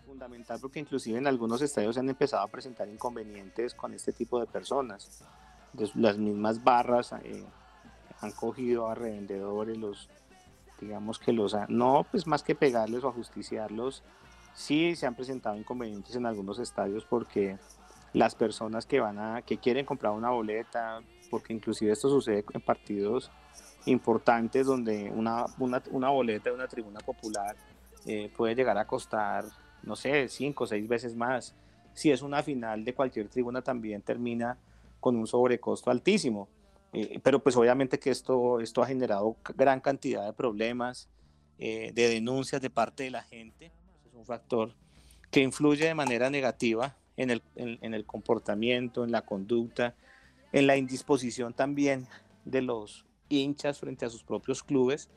Fundamental 0.06 0.60
porque 0.60 0.80
inclusive 0.80 1.18
en 1.18 1.28
algunos 1.28 1.62
estadios 1.62 1.96
se 1.96 2.00
han 2.00 2.10
empezado 2.10 2.44
a 2.44 2.48
presentar 2.48 2.90
inconvenientes 2.90 3.74
con 3.74 3.94
este 3.94 4.12
tipo 4.12 4.40
de 4.40 4.48
personas. 4.48 5.24
Las 5.96 6.18
mismas 6.18 6.64
barras 6.64 7.14
eh, 7.24 7.46
han 8.20 8.32
cogido 8.32 8.88
a 8.88 8.96
revendedores, 8.96 9.78
los 9.78 10.10
digamos 10.82 11.20
que 11.20 11.32
los 11.32 11.54
han, 11.54 11.68
no 11.70 12.06
pues 12.10 12.26
más 12.26 12.42
que 12.42 12.56
pegarles 12.56 13.04
o 13.04 13.10
ajusticiarlos, 13.10 14.04
sí 14.54 14.96
se 14.96 15.08
han 15.08 15.16
presentado 15.16 15.56
inconvenientes 15.56 16.16
en 16.16 16.26
algunos 16.26 16.60
estadios 16.60 17.06
porque 17.06 17.58
las 18.14 18.36
personas 18.36 18.86
que 18.86 19.00
van 19.00 19.20
a, 19.20 19.42
que 19.42 19.58
quieren 19.58 19.86
comprar 19.86 20.14
una 20.14 20.30
boleta, 20.30 21.02
porque 21.30 21.54
inclusive 21.54 21.92
esto 21.92 22.10
sucede 22.10 22.44
en 22.54 22.62
partidos 22.62 23.32
importantes 23.86 24.68
donde 24.68 25.10
una, 25.10 25.46
una, 25.58 26.10
boleta 26.10 26.50
de 26.50 26.56
una 26.56 26.68
tribuna 26.68 27.00
popular 27.00 27.56
eh, 28.06 28.32
puede 28.36 28.54
llegar 28.54 28.78
a 28.78 28.86
costar, 28.86 29.46
no 29.84 29.96
sé, 29.96 30.28
cinco 30.28 30.66
o 30.66 30.68
seis 30.68 30.88
veces 30.88 31.16
más. 31.16 31.56
Si 31.94 32.12
es 32.12 32.22
una 32.22 32.44
final 32.44 32.86
de 32.86 32.94
cualquier 32.94 33.28
tribuna 33.28 33.62
también 33.62 34.02
termina 34.02 34.58
con 35.00 35.16
un 35.16 35.28
sobrecosto 35.28 35.90
altísimo. 35.90 36.48
Eh, 36.94 37.20
pero 37.24 37.42
pues 37.42 37.56
obviamente 37.56 38.00
que 38.00 38.10
esto, 38.10 38.60
esto 38.60 38.84
ha 38.84 38.88
generado 38.88 39.38
gran 39.56 39.80
cantidad 39.80 40.26
de 40.26 40.34
problemas, 40.34 41.10
eh, 41.58 41.92
de 41.94 42.10
denuncias 42.10 42.62
de 42.62 42.70
parte 42.70 43.04
de 43.04 43.12
la 43.12 43.24
gente. 43.24 43.72
Un 44.22 44.28
factor 44.28 44.76
que 45.32 45.40
influye 45.40 45.88
de 45.88 45.96
manera 45.96 46.30
negativa 46.30 46.96
en 47.18 47.32
el, 47.32 47.42
en, 47.56 47.96
el 47.96 48.06
comportamiento, 48.06 49.04
en 49.04 49.12
la 49.12 49.24
conducta, 49.24 49.96
en 50.52 50.68
la 50.68 50.78
indisposición 50.78 51.56
también 51.56 52.06
de 52.46 52.62
los 52.62 53.04
hinchas 53.30 53.80
frente 53.80 54.06
a 54.06 54.12
sus 54.12 54.24
propios 54.24 54.62
clubes, 54.62 55.10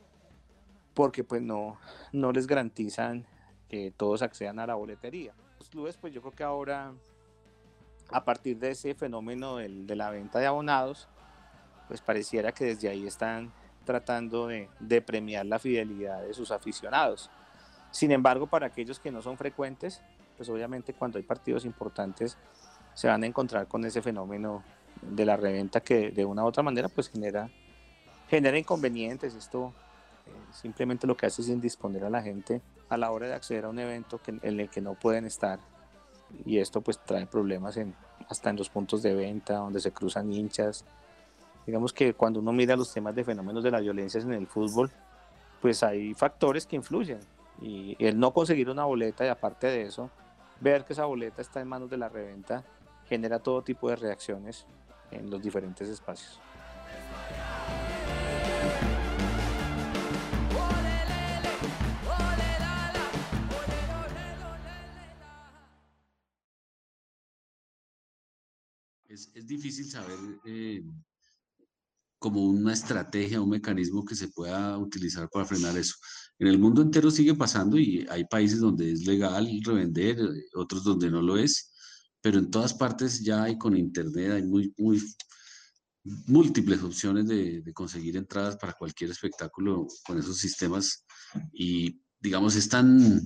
porque 0.95 1.23
pues 1.23 1.43
no, 1.43 1.77
no 2.13 2.31
les 2.31 2.47
garantizan 2.47 3.27
que 3.69 3.93
todos 3.95 4.23
accedan 4.23 4.57
a 4.57 4.65
la 4.65 4.73
boletería. 4.73 5.35
Los 5.59 5.69
clubes 5.69 5.97
pues 5.97 6.11
yo 6.11 6.21
creo 6.21 6.33
que 6.33 6.43
ahora, 6.43 6.91
a 8.09 8.25
partir 8.25 8.57
de 8.57 8.71
ese 8.71 8.95
fenómeno 8.95 9.57
de 9.57 9.95
la 9.95 10.09
venta 10.09 10.39
de 10.39 10.47
abonados, 10.47 11.09
pues 11.87 12.01
pareciera 12.01 12.51
que 12.53 12.65
desde 12.65 12.89
ahí 12.89 13.05
están 13.05 13.53
tratando 13.83 14.47
de, 14.47 14.67
de, 14.79 15.03
premiar 15.03 15.45
la 15.45 15.59
fidelidad 15.59 16.23
de 16.23 16.33
sus 16.33 16.49
aficionados. 16.49 17.29
Sin 17.95 18.11
embargo, 18.11 18.47
para 18.47 18.67
aquellos 18.67 18.99
que 18.99 19.09
no 19.09 19.21
son 19.21 19.37
frecuentes, 19.37 20.01
pues 20.35 20.49
obviamente 20.49 20.93
cuando 20.93 21.17
hay 21.17 21.23
partidos 21.23 21.63
importantes 21.63 22.37
se 22.93 23.07
van 23.07 23.23
a 23.23 23.25
encontrar 23.25 23.69
con 23.69 23.85
ese 23.85 24.01
fenómeno 24.01 24.63
de 25.01 25.25
la 25.25 25.37
reventa 25.37 25.79
que 25.79 26.11
de 26.11 26.25
una 26.25 26.43
u 26.43 26.47
otra 26.47 26.61
manera 26.61 26.89
pues 26.89 27.07
genera, 27.07 27.49
genera 28.29 28.57
inconvenientes. 28.57 29.33
Esto 29.33 29.71
eh, 30.25 30.31
simplemente 30.51 31.07
lo 31.07 31.15
que 31.15 31.27
hace 31.27 31.41
es 31.41 31.47
indisponer 31.47 32.03
a 32.03 32.09
la 32.09 32.21
gente 32.21 32.61
a 32.89 32.97
la 32.97 33.11
hora 33.11 33.27
de 33.27 33.33
acceder 33.33 33.63
a 33.63 33.69
un 33.69 33.79
evento 33.79 34.19
en 34.27 34.59
el 34.59 34.69
que 34.69 34.81
no 34.81 34.95
pueden 34.95 35.23
estar 35.23 35.59
y 36.45 36.57
esto 36.57 36.81
pues 36.81 36.99
trae 36.99 37.25
problemas 37.27 37.77
en, 37.77 37.95
hasta 38.27 38.49
en 38.49 38.57
los 38.57 38.67
puntos 38.67 39.03
de 39.03 39.15
venta 39.15 39.53
donde 39.53 39.79
se 39.79 39.93
cruzan 39.93 40.33
hinchas, 40.33 40.83
Digamos 41.65 41.93
que 41.93 42.13
cuando 42.13 42.41
uno 42.41 42.51
mira 42.51 42.75
los 42.75 42.93
temas 42.93 43.15
de 43.15 43.23
fenómenos 43.23 43.63
de 43.63 43.71
la 43.71 43.79
violencia 43.79 44.19
en 44.19 44.33
el 44.33 44.45
fútbol, 44.45 44.91
pues 45.61 45.81
hay 45.81 46.13
factores 46.13 46.67
que 46.67 46.75
influyen. 46.75 47.21
Y 47.61 47.95
el 47.99 48.19
no 48.19 48.33
conseguir 48.33 48.69
una 48.69 48.85
boleta 48.85 49.25
y 49.25 49.29
aparte 49.29 49.67
de 49.67 49.83
eso, 49.83 50.11
ver 50.59 50.85
que 50.85 50.93
esa 50.93 51.05
boleta 51.05 51.41
está 51.41 51.61
en 51.61 51.67
manos 51.67 51.89
de 51.89 51.97
la 51.97 52.09
reventa, 52.09 52.63
genera 53.05 53.39
todo 53.39 53.61
tipo 53.61 53.89
de 53.89 53.95
reacciones 53.95 54.65
en 55.11 55.29
los 55.29 55.41
diferentes 55.41 55.87
espacios. 55.89 56.39
Es, 69.07 69.31
es 69.33 69.47
difícil 69.47 69.85
saber 69.85 70.17
eh, 70.45 70.83
como 72.25 72.43
una 72.43 72.73
estrategia, 72.73 73.39
un 73.39 73.51
mecanismo 73.51 74.03
que 74.03 74.15
se 74.15 74.29
pueda 74.29 74.79
utilizar 74.79 75.29
para 75.29 75.45
frenar 75.45 75.77
eso. 75.77 75.93
En 76.39 76.47
el 76.47 76.57
mundo 76.57 76.81
entero 76.81 77.11
sigue 77.11 77.35
pasando 77.35 77.77
y 77.77 78.03
hay 78.09 78.25
países 78.25 78.59
donde 78.59 78.91
es 78.91 79.05
legal 79.05 79.47
revender, 79.63 80.17
otros 80.55 80.83
donde 80.83 81.11
no 81.11 81.21
lo 81.21 81.37
es, 81.37 81.71
pero 82.21 82.39
en 82.39 82.49
todas 82.49 82.73
partes 82.73 83.23
ya 83.23 83.43
hay 83.43 83.59
con 83.59 83.77
internet, 83.77 84.31
hay 84.31 84.43
muy, 84.43 84.73
muy 84.75 84.99
múltiples 86.25 86.81
opciones 86.81 87.27
de, 87.27 87.61
de 87.61 87.73
conseguir 87.73 88.17
entradas 88.17 88.57
para 88.57 88.73
cualquier 88.73 89.11
espectáculo 89.11 89.85
con 90.03 90.17
esos 90.17 90.39
sistemas 90.39 91.05
y 91.53 92.01
digamos 92.19 92.55
es 92.55 92.67
tan 92.67 93.21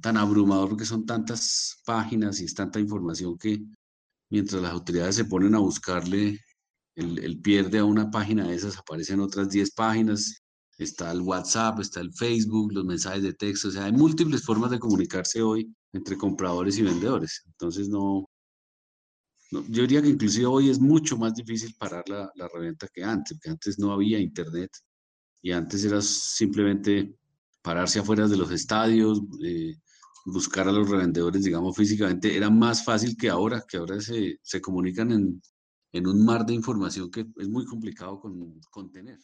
tan 0.00 0.16
abrumador 0.16 0.68
porque 0.68 0.84
son 0.84 1.04
tantas 1.04 1.80
páginas 1.84 2.40
y 2.40 2.44
es 2.44 2.54
tanta 2.54 2.78
información 2.78 3.36
que 3.36 3.64
mientras 4.30 4.62
las 4.62 4.72
autoridades 4.72 5.16
se 5.16 5.24
ponen 5.24 5.56
a 5.56 5.58
buscarle 5.58 6.38
el, 6.98 7.40
pierde 7.40 7.78
a 7.78 7.84
una 7.84 8.10
página 8.10 8.48
de 8.48 8.54
esas, 8.54 8.76
aparecen 8.76 9.20
otras 9.20 9.48
10 9.50 9.70
páginas, 9.72 10.42
está 10.78 11.10
el 11.12 11.20
WhatsApp, 11.20 11.80
está 11.80 12.00
el 12.00 12.12
Facebook, 12.12 12.72
los 12.72 12.84
mensajes 12.84 13.22
de 13.22 13.34
texto, 13.34 13.68
o 13.68 13.70
sea, 13.70 13.84
hay 13.84 13.92
múltiples 13.92 14.44
formas 14.44 14.70
de 14.70 14.78
comunicarse 14.78 15.42
hoy 15.42 15.72
entre 15.92 16.16
compradores 16.16 16.78
y 16.78 16.82
vendedores. 16.82 17.42
Entonces, 17.46 17.88
no, 17.88 18.28
yo 19.50 19.82
diría 19.82 20.02
que 20.02 20.08
inclusive 20.08 20.46
hoy 20.46 20.70
es 20.70 20.80
mucho 20.80 21.16
más 21.16 21.34
difícil 21.34 21.74
parar 21.78 22.08
la, 22.08 22.30
la, 22.34 22.48
reventa 22.48 22.88
que 22.92 23.02
antes, 23.04 23.36
porque 23.36 23.50
antes 23.50 23.78
no 23.78 23.92
había 23.92 24.18
internet 24.18 24.70
y 25.40 25.52
antes 25.52 25.84
era 25.84 26.00
simplemente 26.02 27.16
pararse 27.62 28.00
afuera 28.00 28.26
de 28.28 28.36
los 28.36 28.50
estadios, 28.50 29.20
eh, 29.44 29.74
buscar 30.26 30.68
a 30.68 30.72
los 30.72 30.88
revendedores, 30.88 31.44
digamos, 31.44 31.76
físicamente, 31.76 32.36
era 32.36 32.50
más 32.50 32.84
fácil 32.84 33.16
que 33.16 33.30
ahora, 33.30 33.64
que 33.66 33.78
ahora 33.78 34.00
se, 34.00 34.38
se 34.42 34.60
comunican 34.60 35.12
en, 35.12 35.42
en 35.92 36.06
un 36.06 36.24
mar 36.24 36.44
de 36.44 36.54
información 36.54 37.10
que 37.10 37.26
es 37.36 37.48
muy 37.48 37.64
complicado 37.64 38.20
con, 38.20 38.60
contener. 38.70 39.18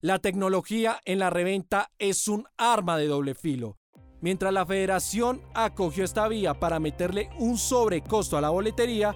La 0.00 0.18
tecnología 0.18 1.00
en 1.04 1.18
la 1.18 1.30
reventa 1.30 1.90
es 1.98 2.26
un 2.28 2.46
arma 2.56 2.96
de 2.96 3.06
doble 3.06 3.34
filo. 3.34 3.76
Mientras 4.22 4.52
la 4.52 4.66
federación 4.66 5.42
acogió 5.54 6.04
esta 6.04 6.28
vía 6.28 6.58
para 6.58 6.78
meterle 6.78 7.30
un 7.38 7.58
sobrecosto 7.58 8.36
a 8.36 8.40
la 8.40 8.50
boletería, 8.50 9.14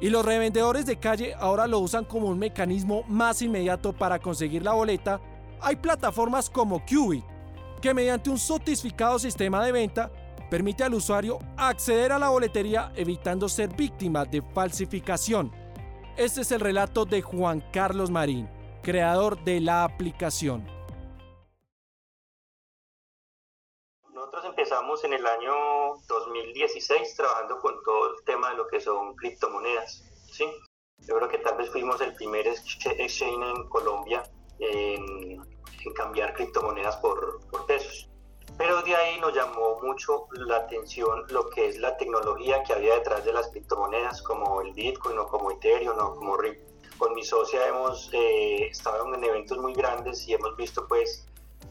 y 0.00 0.10
los 0.10 0.24
revendedores 0.24 0.86
de 0.86 0.98
calle 0.98 1.34
ahora 1.34 1.66
lo 1.66 1.78
usan 1.78 2.04
como 2.04 2.28
un 2.28 2.38
mecanismo 2.38 3.04
más 3.08 3.42
inmediato 3.42 3.92
para 3.92 4.18
conseguir 4.18 4.62
la 4.62 4.72
boleta, 4.72 5.20
hay 5.60 5.76
plataformas 5.76 6.50
como 6.50 6.84
Qubit, 6.84 7.24
que 7.80 7.94
mediante 7.94 8.30
un 8.30 8.38
sofistificado 8.38 9.18
sistema 9.18 9.64
de 9.64 9.72
venta 9.72 10.10
permite 10.50 10.84
al 10.84 10.94
usuario 10.94 11.38
acceder 11.56 12.12
a 12.12 12.18
la 12.18 12.28
boletería 12.28 12.92
evitando 12.96 13.48
ser 13.48 13.74
víctima 13.74 14.24
de 14.24 14.42
falsificación. 14.42 15.52
Este 16.16 16.42
es 16.42 16.52
el 16.52 16.60
relato 16.60 17.04
de 17.04 17.22
Juan 17.22 17.60
Carlos 17.72 18.10
Marín, 18.10 18.48
creador 18.82 19.42
de 19.42 19.60
la 19.60 19.84
aplicación. 19.84 20.64
Nosotros 24.12 24.44
empezamos 24.44 25.02
en 25.04 25.12
el 25.12 25.26
año 25.26 25.96
2016 26.06 27.16
trabajando 27.16 27.58
con 27.58 27.74
todo 27.82 28.16
el 28.16 28.24
tema 28.24 28.50
de 28.50 28.56
lo 28.56 28.68
que 28.68 28.80
son 28.80 29.16
criptomonedas. 29.16 30.04
¿sí? 30.30 30.44
Yo 30.98 31.16
creo 31.16 31.28
que 31.28 31.38
tal 31.38 31.56
vez 31.56 31.70
fuimos 31.70 32.00
el 32.00 32.14
primer 32.14 32.46
exchange 32.46 33.22
en 33.22 33.68
Colombia 33.68 34.22
en, 34.58 35.42
cambiar 35.94 36.32
criptomonedas 36.34 36.96
por, 36.98 37.40
por 37.50 37.66
pesos. 37.66 38.08
Pero 38.56 38.82
de 38.82 38.94
ahí 38.94 39.18
nos 39.20 39.34
llamó 39.34 39.80
mucho 39.82 40.26
la 40.32 40.58
atención 40.58 41.24
lo 41.28 41.50
que 41.50 41.68
es 41.68 41.78
la 41.78 41.96
tecnología 41.96 42.62
que 42.62 42.72
había 42.72 42.94
detrás 42.94 43.24
de 43.24 43.32
las 43.32 43.48
criptomonedas, 43.48 44.22
como 44.22 44.60
el 44.60 44.72
Bitcoin 44.72 45.18
o 45.18 45.26
como 45.26 45.50
Ethereum 45.50 45.98
o 45.98 46.14
como 46.14 46.36
RIP. 46.36 46.60
Con 46.98 47.14
mi 47.14 47.24
socia 47.24 47.66
hemos 47.66 48.10
eh, 48.12 48.68
estado 48.68 49.12
en 49.12 49.24
eventos 49.24 49.58
muy 49.58 49.74
grandes 49.74 50.28
y 50.28 50.34
hemos 50.34 50.56
visto 50.56 50.86
pues 50.86 51.26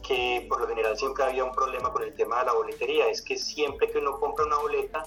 que 0.06 0.44
por 0.48 0.60
lo 0.60 0.68
general 0.68 0.98
siempre 0.98 1.24
había 1.24 1.44
un 1.44 1.52
problema 1.52 1.90
con 1.90 2.02
el 2.02 2.14
tema 2.14 2.40
de 2.40 2.46
la 2.46 2.52
boletería, 2.52 3.08
es 3.08 3.22
que 3.22 3.38
siempre 3.38 3.90
que 3.90 3.98
uno 3.98 4.20
compra 4.20 4.44
una 4.44 4.58
boleta 4.58 5.02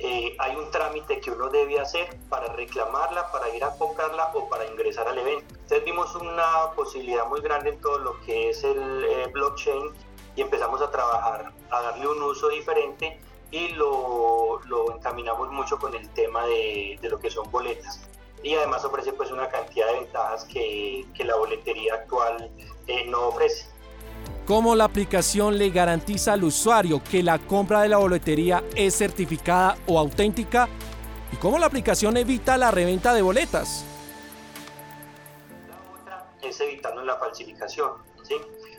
eh, 0.00 0.36
hay 0.38 0.54
un 0.54 0.70
trámite 0.70 1.20
que 1.20 1.32
uno 1.32 1.48
debe 1.48 1.80
hacer 1.80 2.08
para 2.28 2.52
reclamarla, 2.52 3.32
para 3.32 3.48
ir 3.54 3.64
a 3.64 3.76
comprarla 3.76 4.30
o 4.32 4.48
para 4.48 4.64
ingresar 4.66 5.08
al 5.08 5.18
evento. 5.18 5.54
Entonces 5.54 5.84
vimos 5.84 6.14
una 6.14 6.70
posibilidad 6.76 7.26
muy 7.26 7.40
grande 7.40 7.70
en 7.70 7.80
todo 7.80 7.98
lo 7.98 8.20
que 8.20 8.50
es 8.50 8.62
el 8.62 9.04
eh, 9.04 9.26
blockchain 9.32 9.90
y 10.38 10.40
empezamos 10.40 10.80
a 10.80 10.88
trabajar, 10.88 11.52
a 11.68 11.82
darle 11.82 12.06
un 12.06 12.22
uso 12.22 12.48
diferente 12.48 13.18
y 13.50 13.70
lo, 13.70 14.60
lo 14.66 14.94
encaminamos 14.94 15.50
mucho 15.50 15.80
con 15.80 15.92
el 15.96 16.08
tema 16.10 16.46
de, 16.46 16.96
de, 17.02 17.10
lo 17.10 17.18
que 17.18 17.28
son 17.28 17.50
boletas. 17.50 18.08
Y 18.44 18.54
además 18.54 18.84
ofrece 18.84 19.12
pues 19.12 19.32
una 19.32 19.48
cantidad 19.48 19.88
de 19.88 19.94
ventajas 19.94 20.44
que, 20.44 21.04
que 21.12 21.24
la 21.24 21.34
boletería 21.34 21.94
actual 21.94 22.52
eh, 22.86 23.04
no 23.06 23.26
ofrece. 23.26 23.66
¿Cómo 24.46 24.76
la 24.76 24.84
aplicación 24.84 25.58
le 25.58 25.70
garantiza 25.70 26.34
al 26.34 26.44
usuario 26.44 27.02
que 27.02 27.20
la 27.24 27.40
compra 27.40 27.82
de 27.82 27.88
la 27.88 27.96
boletería 27.96 28.62
es 28.76 28.96
certificada 28.96 29.76
o 29.88 29.98
auténtica? 29.98 30.68
¿Y 31.32 31.36
cómo 31.38 31.58
la 31.58 31.66
aplicación 31.66 32.16
evita 32.16 32.56
la 32.56 32.70
reventa 32.70 33.12
de 33.12 33.22
boletas? 33.22 33.84
La 35.68 36.00
otra 36.00 36.30
es 36.40 36.60
evitando 36.60 37.02
la 37.02 37.16
falsificación. 37.16 37.90
¿sí? 38.22 38.36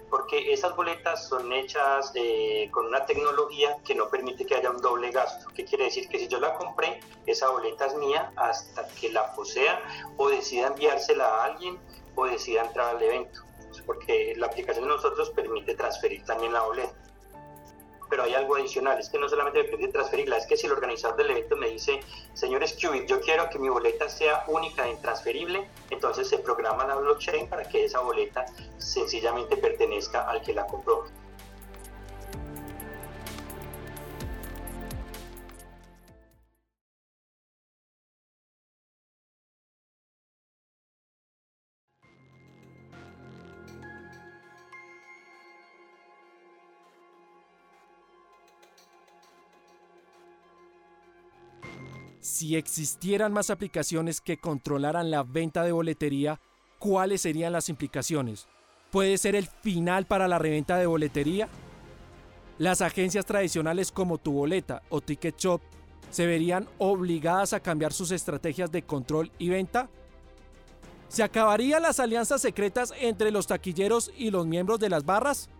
Porque 0.10 0.51
esas 0.51 0.76
boletas 0.76 1.28
son 1.28 1.51
hechas 1.53 2.12
eh, 2.16 2.70
con 2.72 2.88
una 2.88 3.05
tecnología 3.05 3.78
que 3.86 3.95
no 3.95 4.10
permite 4.10 4.45
que 4.45 4.55
haya 4.55 4.72
un 4.72 4.82
doble 4.82 5.12
gasto. 5.12 5.47
¿Qué 5.53 5.66
quiere 5.66 5.86
decir? 5.86 6.07
Que 6.10 6.20
si 6.20 6.28
yo 6.28 6.39
la 6.39 6.55
compré, 6.55 6.99
esa 7.26 7.49
boleta 7.49 7.86
es 7.86 7.95
mía 7.95 8.32
hasta 8.36 8.88
que 8.88 9.12
la 9.12 9.34
posea 9.34 9.82
o 10.18 10.30
decida 10.30 10.68
enviársela 10.68 11.26
a 11.26 11.45
alguien 11.45 11.80
o 12.16 12.26
decida 12.26 12.64
entrar 12.64 12.95
al 12.95 13.01
evento, 13.01 13.41
porque 13.86 14.34
la 14.36 14.47
aplicación 14.47 14.86
de 14.86 14.95
nosotros 14.95 15.30
permite 15.32 15.76
transferir 15.76 16.26
también 16.26 16.53
la 16.53 16.62
boleta 16.62 17.09
pero 18.10 18.24
hay 18.24 18.34
algo 18.34 18.55
adicional, 18.55 18.99
es 18.99 19.10
que 19.10 19.20
no 19.20 19.30
solamente 19.30 19.64
me 19.64 19.70
permite 19.70 19.93
transferirla, 19.93 20.38
es 20.38 20.47
que 20.47 20.57
si 20.57 20.68
el 20.68 20.74
organizador 20.74 21.18
del 21.18 21.32
evento 21.32 21.55
me 21.55 21.70
dice, 21.70 21.99
señores 22.34 22.78
Qubit, 22.80 23.05
yo 23.05 23.22
quiero 23.22 23.49
que 23.49 23.60
mi 23.60 23.70
boleta 23.70 24.10
sea 24.10 24.43
única 24.47 24.88
e 24.88 24.91
intransferible, 24.91 25.68
entonces 25.89 26.28
se 26.28 26.39
programa 26.39 26.86
la 26.86 26.95
blockchain 26.95 27.47
para 27.47 27.64
que 27.64 27.86
esa 27.86 27.99
boleta 27.99 28.45
sencillamente 28.78 29.57
pertenezca 29.57 30.30
al 30.30 30.41
que 30.41 30.53
la 30.53 30.66
compró. 30.66 31.05
Si 52.50 52.56
existieran 52.56 53.32
más 53.32 53.52
aplicaciones 53.52 54.22
que 54.22 54.39
controlaran 54.39 55.12
la 55.12 55.22
venta 55.22 55.64
de 55.64 55.72
boletería, 55.72 56.41
¿cuáles 56.80 57.22
serían 57.22 57.54
las 57.54 57.70
implicaciones? 57.70 58.47
¿Puede 58.89 59.20
ser 59.20 59.36
el 59.36 59.45
final 59.45 60.08
para 60.08 60.28
la 60.28 60.39
reventa 60.39 60.78
de 60.78 60.88
boletería? 60.88 61.47
Las 62.58 62.82
agencias 62.82 63.28
tradicionales 63.28 63.91
como 63.91 64.18
Tu 64.18 64.32
Boleta 64.32 64.82
o 64.89 65.00
Ticket 65.00 65.38
Shop 65.38 65.62
se 66.10 66.26
verían 66.26 66.68
obligadas 66.80 67.54
a 67.54 67.60
cambiar 67.60 67.93
sus 67.93 68.10
estrategias 68.10 68.72
de 68.72 68.82
control 68.82 69.32
y 69.38 69.50
venta? 69.50 69.88
¿Se 71.08 71.22
acabarían 71.22 71.84
las 71.84 72.00
alianzas 72.00 72.41
secretas 72.41 72.95
entre 73.00 73.30
los 73.30 73.45
taquilleros 73.45 74.12
y 74.18 74.32
los 74.32 74.47
miembros 74.47 74.80
de 74.80 74.89
las 74.89 75.06
barras? 75.06 75.52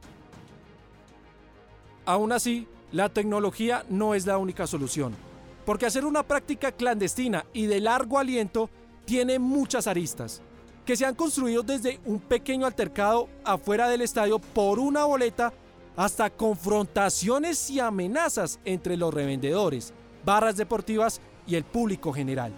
Aún 2.08 2.32
así, 2.32 2.68
la 2.92 3.10
tecnología 3.10 3.86
no 3.90 4.16
es 4.16 4.26
la 4.26 4.40
única 4.40 4.66
solución 4.66 5.29
porque 5.70 5.86
hacer 5.86 6.04
una 6.04 6.24
práctica 6.24 6.72
clandestina 6.72 7.46
y 7.54 7.68
de 7.68 7.80
largo 7.80 8.18
aliento 8.18 8.72
tiene 9.06 9.38
muchas 9.38 9.86
aristas, 9.86 10.42
que 10.84 10.96
se 10.96 11.06
han 11.06 11.14
construido 11.14 11.62
desde 11.62 12.00
un 12.06 12.20
pequeño 12.20 12.66
altercado 12.66 13.30
afuera 13.44 13.88
del 13.88 14.02
estadio 14.02 14.40
por 14.40 14.80
una 14.80 15.06
boleta 15.06 15.54
hasta 15.96 16.32
confrontaciones 16.32 17.70
y 17.70 17.80
amenazas 17.80 18.60
entre 18.66 18.98
los 18.98 19.14
revendedores, 19.14 19.94
barras 20.26 20.58
deportivas 20.58 21.22
y 21.46 21.54
el 21.54 21.66
público 21.66 22.14
general. 22.14 22.52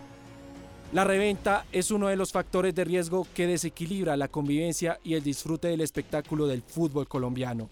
La 0.93 1.03
reventa 1.03 1.65
es 1.73 1.91
uno 1.91 2.07
de 2.07 2.15
los 2.15 2.31
factores 2.31 2.73
de 2.73 2.85
riesgo 2.85 3.27
que 3.35 3.45
desequilibra 3.45 4.15
la 4.15 4.29
convivencia 4.29 5.01
y 5.03 5.15
el 5.15 5.23
disfrute 5.23 5.67
del 5.67 5.81
espectáculo 5.81 6.47
del 6.47 6.61
fútbol 6.61 7.09
colombiano. 7.09 7.69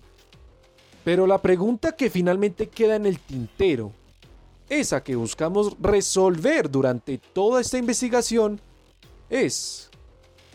Pero 1.06 1.26
la 1.26 1.42
pregunta 1.42 1.94
que 1.94 2.10
finalmente 2.10 2.68
queda 2.68 2.98
en 2.98 3.06
el 3.06 3.20
tintero 3.20 3.94
esa 4.70 5.03
que 5.03 5.15
buscamos 5.15 5.76
resolver 5.82 6.70
durante 6.70 7.17
toda 7.17 7.59
esta 7.59 7.78
investigación 7.78 8.61
es 9.30 9.89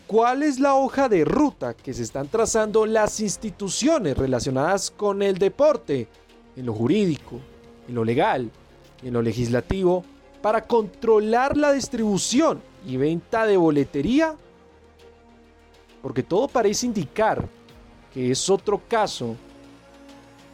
cuál 0.07 0.43
es 0.43 0.59
la 0.59 0.75
hoja 0.75 1.09
de 1.09 1.25
ruta 1.25 1.73
que 1.73 1.93
se 1.93 2.03
están 2.03 2.27
trazando 2.29 2.85
las 2.85 3.19
instituciones 3.19 4.17
relacionadas 4.17 4.89
con 4.89 5.21
el 5.21 5.37
deporte, 5.37 6.07
en 6.55 6.65
lo 6.65 6.73
jurídico, 6.73 7.39
en 7.87 7.95
lo 7.95 8.05
legal, 8.05 8.49
en 9.03 9.13
lo 9.13 9.21
legislativo, 9.21 10.03
para 10.41 10.61
controlar 10.61 11.57
la 11.57 11.73
distribución 11.73 12.61
y 12.85 12.97
venta 12.97 13.45
de 13.45 13.57
boletería. 13.57 14.35
Porque 16.01 16.23
todo 16.23 16.47
parece 16.47 16.85
indicar 16.85 17.47
que 18.13 18.31
es 18.31 18.49
otro 18.49 18.81
caso 18.87 19.35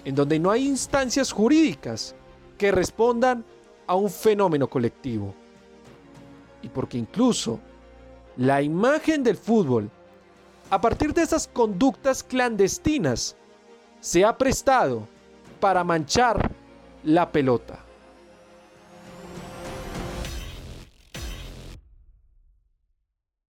en 0.04 0.16
donde 0.16 0.40
no 0.40 0.50
hay 0.50 0.66
instancias 0.66 1.32
jurídicas 1.32 2.16
que 2.62 2.72
respondan 2.72 3.44
a 3.88 3.96
un 3.96 4.08
fenómeno 4.08 4.70
colectivo. 4.70 5.34
Y 6.62 6.70
porque 6.70 6.96
incluso 6.96 7.60
la 8.38 8.62
imagen 8.62 9.24
del 9.24 9.36
fútbol, 9.36 9.90
a 10.70 10.80
partir 10.80 11.12
de 11.12 11.24
esas 11.24 11.48
conductas 11.48 12.22
clandestinas, 12.22 13.36
se 14.00 14.24
ha 14.24 14.38
prestado 14.38 15.08
para 15.60 15.84
manchar 15.84 16.52
la 17.04 17.32
pelota. 17.32 17.80